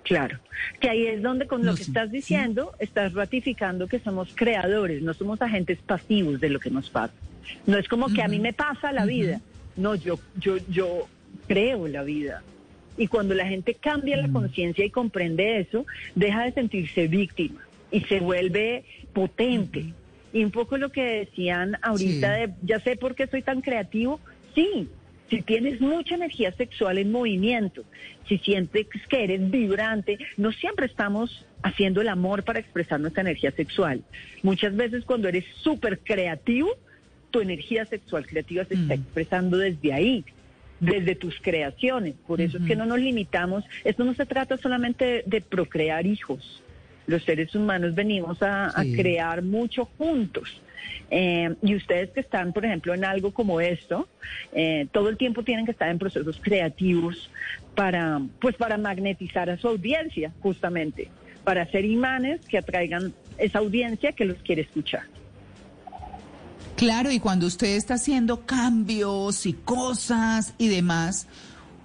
Claro, 0.09 0.39
que 0.79 0.89
ahí 0.89 1.05
es 1.05 1.21
donde 1.21 1.45
con 1.45 1.63
lo 1.63 1.75
que 1.75 1.83
estás 1.83 2.09
diciendo 2.09 2.71
estás 2.79 3.13
ratificando 3.13 3.87
que 3.87 3.99
somos 3.99 4.29
creadores, 4.33 5.03
no 5.03 5.13
somos 5.13 5.39
agentes 5.39 5.77
pasivos 5.85 6.39
de 6.39 6.49
lo 6.49 6.59
que 6.59 6.71
nos 6.71 6.89
pasa. 6.89 7.13
No 7.65 7.77
es 7.77 7.87
como 7.87 8.07
que 8.07 8.21
a 8.21 8.27
mí 8.27 8.39
me 8.39 8.53
pasa 8.53 8.91
la 8.91 9.05
vida, 9.05 9.41
no, 9.75 9.95
yo, 9.95 10.19
yo, 10.39 10.57
yo 10.69 11.07
creo 11.47 11.87
la 11.87 12.03
vida. 12.03 12.43
Y 12.97 13.07
cuando 13.07 13.33
la 13.33 13.47
gente 13.47 13.75
cambia 13.75 14.17
la 14.17 14.27
conciencia 14.27 14.83
y 14.83 14.89
comprende 14.89 15.59
eso, 15.59 15.85
deja 16.15 16.43
de 16.43 16.51
sentirse 16.51 17.07
víctima 17.07 17.65
y 17.91 18.01
se 18.01 18.19
vuelve 18.19 18.83
potente. 19.13 19.93
Y 20.33 20.43
un 20.43 20.51
poco 20.51 20.77
lo 20.77 20.91
que 20.91 21.25
decían 21.25 21.77
ahorita 21.81 22.31
de, 22.31 22.53
ya 22.61 22.79
sé 22.81 22.97
por 22.97 23.15
qué 23.15 23.27
soy 23.27 23.41
tan 23.41 23.61
creativo, 23.61 24.19
sí, 24.53 24.89
si 25.29 25.41
tienes 25.41 25.79
mucha 25.79 26.15
energía 26.15 26.51
sexual 26.53 26.97
en 26.97 27.11
movimiento, 27.11 27.83
si 28.27 28.37
sientes 28.39 28.87
que 29.07 29.23
eres 29.23 29.49
vibrante, 29.49 30.17
no 30.37 30.51
siempre 30.51 30.85
estamos 30.87 31.45
haciendo 31.61 32.01
el 32.01 32.09
amor 32.09 32.43
para 32.43 32.59
expresar 32.59 32.99
nuestra 32.99 33.21
energía 33.21 33.51
sexual. 33.51 34.03
Muchas 34.43 34.75
veces 34.75 35.05
cuando 35.05 35.27
eres 35.27 35.45
súper 35.61 35.99
creativo, 35.99 36.69
tu 37.31 37.41
energía 37.41 37.85
sexual 37.85 38.25
creativa 38.25 38.65
se 38.65 38.75
está 38.75 38.95
mm. 38.95 38.99
expresando 38.99 39.57
desde 39.57 39.93
ahí, 39.93 40.25
desde 40.79 41.15
tus 41.15 41.39
creaciones. 41.41 42.15
Por 42.27 42.41
eso 42.41 42.57
es 42.57 42.63
que 42.65 42.75
no 42.75 42.85
nos 42.85 42.99
limitamos. 42.99 43.63
Esto 43.83 44.03
no 44.03 44.13
se 44.13 44.25
trata 44.25 44.57
solamente 44.57 45.23
de, 45.25 45.41
procrear 45.41 46.05
hijos. 46.05 46.63
Los 47.07 47.23
seres 47.23 47.53
humanos 47.55 47.95
venimos 47.95 48.41
a 48.41 48.73
crear 48.95 49.41
mucho 49.41 49.85
juntos. 49.97 50.61
Eh, 51.11 51.55
y 51.63 51.75
ustedes 51.75 52.11
que 52.11 52.19
están, 52.19 52.53
por 52.53 52.65
ejemplo, 52.65 52.93
en 52.93 53.03
algo 53.03 53.33
como 53.33 53.61
esto, 53.61 54.07
eh, 54.53 54.87
todo 54.91 55.09
el 55.09 55.17
tiempo 55.17 55.43
tienen 55.43 55.65
que 55.65 55.71
estar 55.71 55.89
en 55.89 55.97
procesos 55.97 56.39
creativos 56.41 57.29
para, 57.75 58.21
pues, 58.39 58.55
para 58.55 58.77
magnetizar 58.77 59.49
a 59.49 59.57
su 59.57 59.67
audiencia, 59.67 60.31
justamente, 60.41 61.09
para 61.43 61.63
hacer 61.63 61.85
imanes 61.85 62.41
que 62.45 62.57
atraigan 62.57 63.13
esa 63.37 63.59
audiencia 63.59 64.11
que 64.11 64.25
los 64.25 64.37
quiere 64.37 64.61
escuchar. 64.63 65.03
Claro, 66.79 67.11
y 67.11 67.19
cuando 67.19 67.45
usted 67.45 67.75
está 67.75 67.95
haciendo 67.95 68.45
cambios 68.45 69.45
y 69.45 69.51
cosas 69.51 70.53
y 70.57 70.69
demás, 70.69 71.27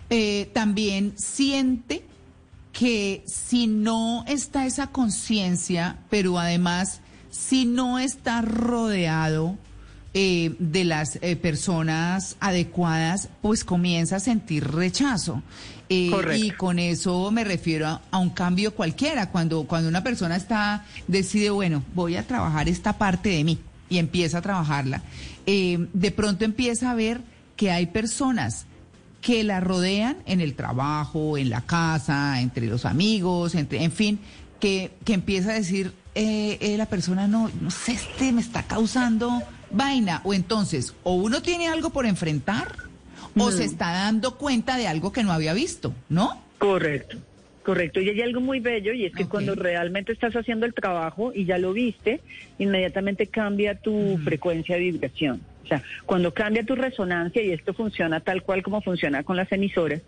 eh, 0.09 0.49
también 0.55 1.15
siente 1.17 2.05
que 2.73 3.25
si 3.27 3.67
no 3.67 4.25
está 4.29 4.67
esa 4.67 4.87
conciencia, 4.87 5.99
pero 6.11 6.39
además 6.39 7.01
si 7.29 7.65
no 7.65 7.99
está 7.99 8.41
rodeado 8.41 9.59
eh, 10.15 10.55
de 10.61 10.85
las 10.85 11.19
eh, 11.23 11.35
personas 11.35 12.37
adecuadas, 12.39 13.31
pues 13.43 13.65
comienza 13.65 14.17
a 14.17 14.21
sentir 14.21 14.65
rechazo. 14.65 15.43
Eh, 15.89 16.13
y 16.37 16.53
con 16.53 16.79
eso 16.79 17.33
me 17.33 17.43
refiero 17.43 18.01
a, 18.13 18.19
un 18.19 18.31
cambio 18.31 18.77
cualquiera, 18.77 19.31
cuando, 19.31 19.65
cuando 19.65 19.89
una 19.89 20.05
persona 20.05 20.37
está, 20.37 20.85
decide, 21.09 21.51
bueno, 21.51 21.83
voy 21.97 22.15
a 22.15 22.25
trabajar 22.25 22.69
esta 22.69 22.97
parte 22.97 23.31
de 23.31 23.43
mí 23.43 23.59
y 23.89 23.99
empieza 23.99 24.39
a 24.39 24.43
trabajarla, 24.43 25.03
de 25.47 26.11
pronto 26.11 26.45
empieza 26.45 26.91
a 26.91 26.95
ver 26.95 27.21
que 27.57 27.71
hay 27.71 27.87
personas 27.87 28.67
que 29.21 29.43
la 29.43 29.61
rodean 29.61 30.19
en 30.27 30.43
el 30.43 30.55
trabajo, 30.55 31.39
en 31.39 31.49
la 31.49 31.63
casa, 31.63 32.41
entre 32.41 32.67
los 32.67 32.85
amigos, 32.85 33.55
entre, 33.55 33.83
en 33.83 33.91
fin, 33.91 34.21
que, 34.61 34.93
que 35.05 35.15
empieza 35.15 35.51
a 35.51 35.55
decir, 35.55 35.95
eh, 36.15 36.59
eh, 36.61 36.77
la 36.77 36.87
persona 36.87 37.27
no, 37.27 37.51
no 37.61 37.71
sé, 37.71 37.93
este 37.93 38.33
me 38.33 38.43
está 38.43 38.65
causando 38.65 39.43
vaina. 39.71 40.21
O 40.25 40.35
entonces, 40.35 40.95
o 41.05 41.15
uno 41.15 41.41
tiene 41.41 41.69
algo 41.69 41.91
por 41.91 42.05
enfrentar, 42.05 42.77
o 43.37 43.51
se 43.51 43.65
está 43.65 43.93
dando 43.93 44.37
cuenta 44.37 44.77
de 44.77 44.87
algo 44.87 45.11
que 45.11 45.25
no 45.25 45.33
había 45.33 45.55
visto, 45.55 45.95
¿no? 46.09 46.41
Correcto. 46.59 47.17
Correcto, 47.65 47.99
y 47.99 48.11
hay 48.11 48.21
algo 48.21 48.43
muy 48.43 48.61
bello 48.61 48.93
y 48.93 49.07
es 49.07 49.15
que 49.15 49.25
cuando 49.25 49.55
realmente 49.55 50.13
estás 50.13 50.37
haciendo 50.37 50.67
el 50.67 50.75
trabajo 50.75 51.33
y 51.35 51.47
ya 51.47 51.57
lo 51.57 51.73
viste, 51.73 52.21
inmediatamente 52.59 53.27
cambia 53.29 53.75
tu 53.75 54.19
frecuencia 54.23 54.77
de 54.77 54.83
vibración. 54.83 55.41
O 55.65 55.67
sea, 55.67 55.83
cuando 56.05 56.35
cambia 56.35 56.63
tu 56.63 56.75
resonancia, 56.75 57.43
y 57.43 57.53
esto 57.53 57.73
funciona 57.73 58.21
tal 58.21 58.43
cual 58.43 58.63
como 58.63 58.83
funciona 58.83 59.23
con 59.23 59.39
las 59.39 59.51
emisoras, 59.51 60.03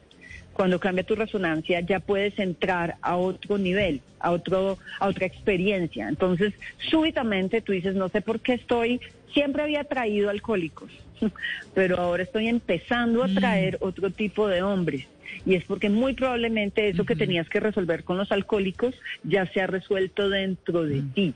cuando 0.52 0.78
cambia 0.78 1.04
tu 1.04 1.14
resonancia 1.14 1.80
ya 1.80 1.98
puedes 2.00 2.38
entrar 2.38 2.96
a 3.00 3.16
otro 3.16 3.56
nivel, 3.56 4.02
a 4.20 4.32
otro 4.32 4.76
a 5.00 5.08
otra 5.08 5.24
experiencia. 5.24 6.08
Entonces, 6.10 6.52
súbitamente 6.90 7.62
tú 7.62 7.72
dices, 7.72 7.94
no 7.94 8.10
sé 8.10 8.20
por 8.20 8.40
qué 8.40 8.52
estoy, 8.52 9.00
siempre 9.32 9.62
había 9.62 9.84
traído 9.84 10.28
alcohólicos, 10.28 10.90
pero 11.74 11.96
ahora 11.96 12.22
estoy 12.22 12.48
empezando 12.48 13.22
a 13.22 13.28
traer 13.28 13.78
mm. 13.80 13.86
otro 13.86 14.10
tipo 14.10 14.46
de 14.46 14.60
hombres. 14.60 15.06
Y 15.44 15.54
es 15.54 15.64
porque 15.64 15.88
muy 15.88 16.14
probablemente 16.14 16.88
eso 16.88 17.04
que 17.04 17.16
tenías 17.16 17.48
que 17.48 17.60
resolver 17.60 18.04
con 18.04 18.16
los 18.16 18.32
alcohólicos 18.32 18.94
ya 19.24 19.46
se 19.46 19.60
ha 19.60 19.66
resuelto 19.66 20.28
dentro 20.28 20.84
de 20.84 21.02
ti. 21.14 21.34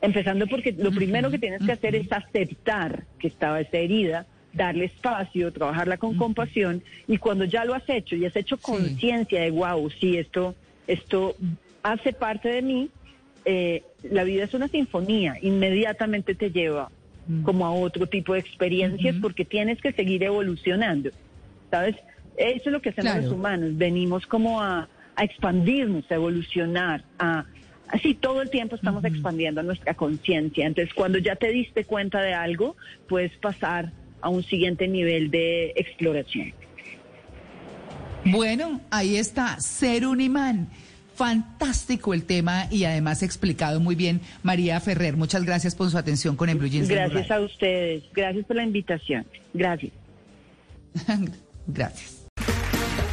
Empezando 0.00 0.46
porque 0.46 0.72
lo 0.72 0.92
primero 0.92 1.30
que 1.30 1.38
tienes 1.38 1.62
que 1.64 1.72
hacer 1.72 1.94
es 1.94 2.12
aceptar 2.12 3.04
que 3.18 3.28
estaba 3.28 3.60
esa 3.60 3.78
herida, 3.78 4.26
darle 4.52 4.86
espacio, 4.86 5.52
trabajarla 5.52 5.96
con 5.96 6.16
compasión 6.16 6.82
y 7.06 7.18
cuando 7.18 7.44
ya 7.44 7.64
lo 7.64 7.74
has 7.74 7.88
hecho 7.88 8.16
y 8.16 8.24
has 8.24 8.36
hecho 8.36 8.56
conciencia 8.56 9.40
de 9.40 9.50
wow, 9.50 9.90
sí, 9.90 10.16
esto, 10.16 10.54
esto 10.86 11.36
hace 11.82 12.12
parte 12.12 12.48
de 12.48 12.62
mí, 12.62 12.90
eh, 13.44 13.82
la 14.02 14.24
vida 14.24 14.44
es 14.44 14.54
una 14.54 14.68
sinfonía, 14.68 15.36
inmediatamente 15.40 16.34
te 16.34 16.50
lleva 16.50 16.90
como 17.42 17.66
a 17.66 17.72
otro 17.72 18.06
tipo 18.06 18.34
de 18.34 18.40
experiencias 18.40 19.16
porque 19.20 19.44
tienes 19.44 19.80
que 19.80 19.92
seguir 19.92 20.22
evolucionando, 20.22 21.10
¿sabes? 21.70 21.96
Eso 22.36 22.62
es 22.66 22.72
lo 22.72 22.82
que 22.82 22.90
hacemos 22.90 23.16
los 23.16 23.32
humanos, 23.32 23.76
venimos 23.76 24.26
como 24.26 24.60
a, 24.60 24.88
expandirnos, 25.18 26.04
a 26.10 26.14
evolucionar, 26.14 27.04
a... 27.18 27.44
Así 27.88 28.14
todo 28.14 28.42
el 28.42 28.50
tiempo 28.50 28.74
estamos 28.74 29.04
expandiendo 29.04 29.62
nuestra 29.62 29.94
conciencia. 29.94 30.66
Entonces, 30.66 30.92
cuando 30.92 31.18
ya 31.18 31.36
te 31.36 31.50
diste 31.50 31.84
cuenta 31.84 32.20
de 32.20 32.34
algo, 32.34 32.74
puedes 33.08 33.30
pasar 33.36 33.92
a 34.20 34.28
un 34.28 34.42
siguiente 34.42 34.88
nivel 34.88 35.30
de 35.30 35.72
exploración. 35.76 36.52
Bueno, 38.24 38.80
ahí 38.90 39.16
está, 39.16 39.60
ser 39.60 40.04
un 40.04 40.20
imán. 40.20 40.68
Fantástico 41.14 42.12
el 42.12 42.24
tema 42.24 42.66
y 42.70 42.84
además 42.84 43.22
explicado 43.22 43.80
muy 43.80 43.94
bien 43.94 44.20
María 44.42 44.78
Ferrer. 44.80 45.16
Muchas 45.16 45.44
gracias 45.44 45.74
por 45.74 45.90
su 45.90 45.96
atención 45.96 46.36
con 46.36 46.50
el 46.50 46.58
Blue 46.58 46.68
Jeans. 46.68 46.88
Gracias 46.88 47.30
a 47.30 47.40
ustedes. 47.40 48.02
Gracias 48.12 48.44
por 48.44 48.56
la 48.56 48.64
invitación. 48.64 49.26
Gracias. 49.54 49.92
gracias. 51.66 52.25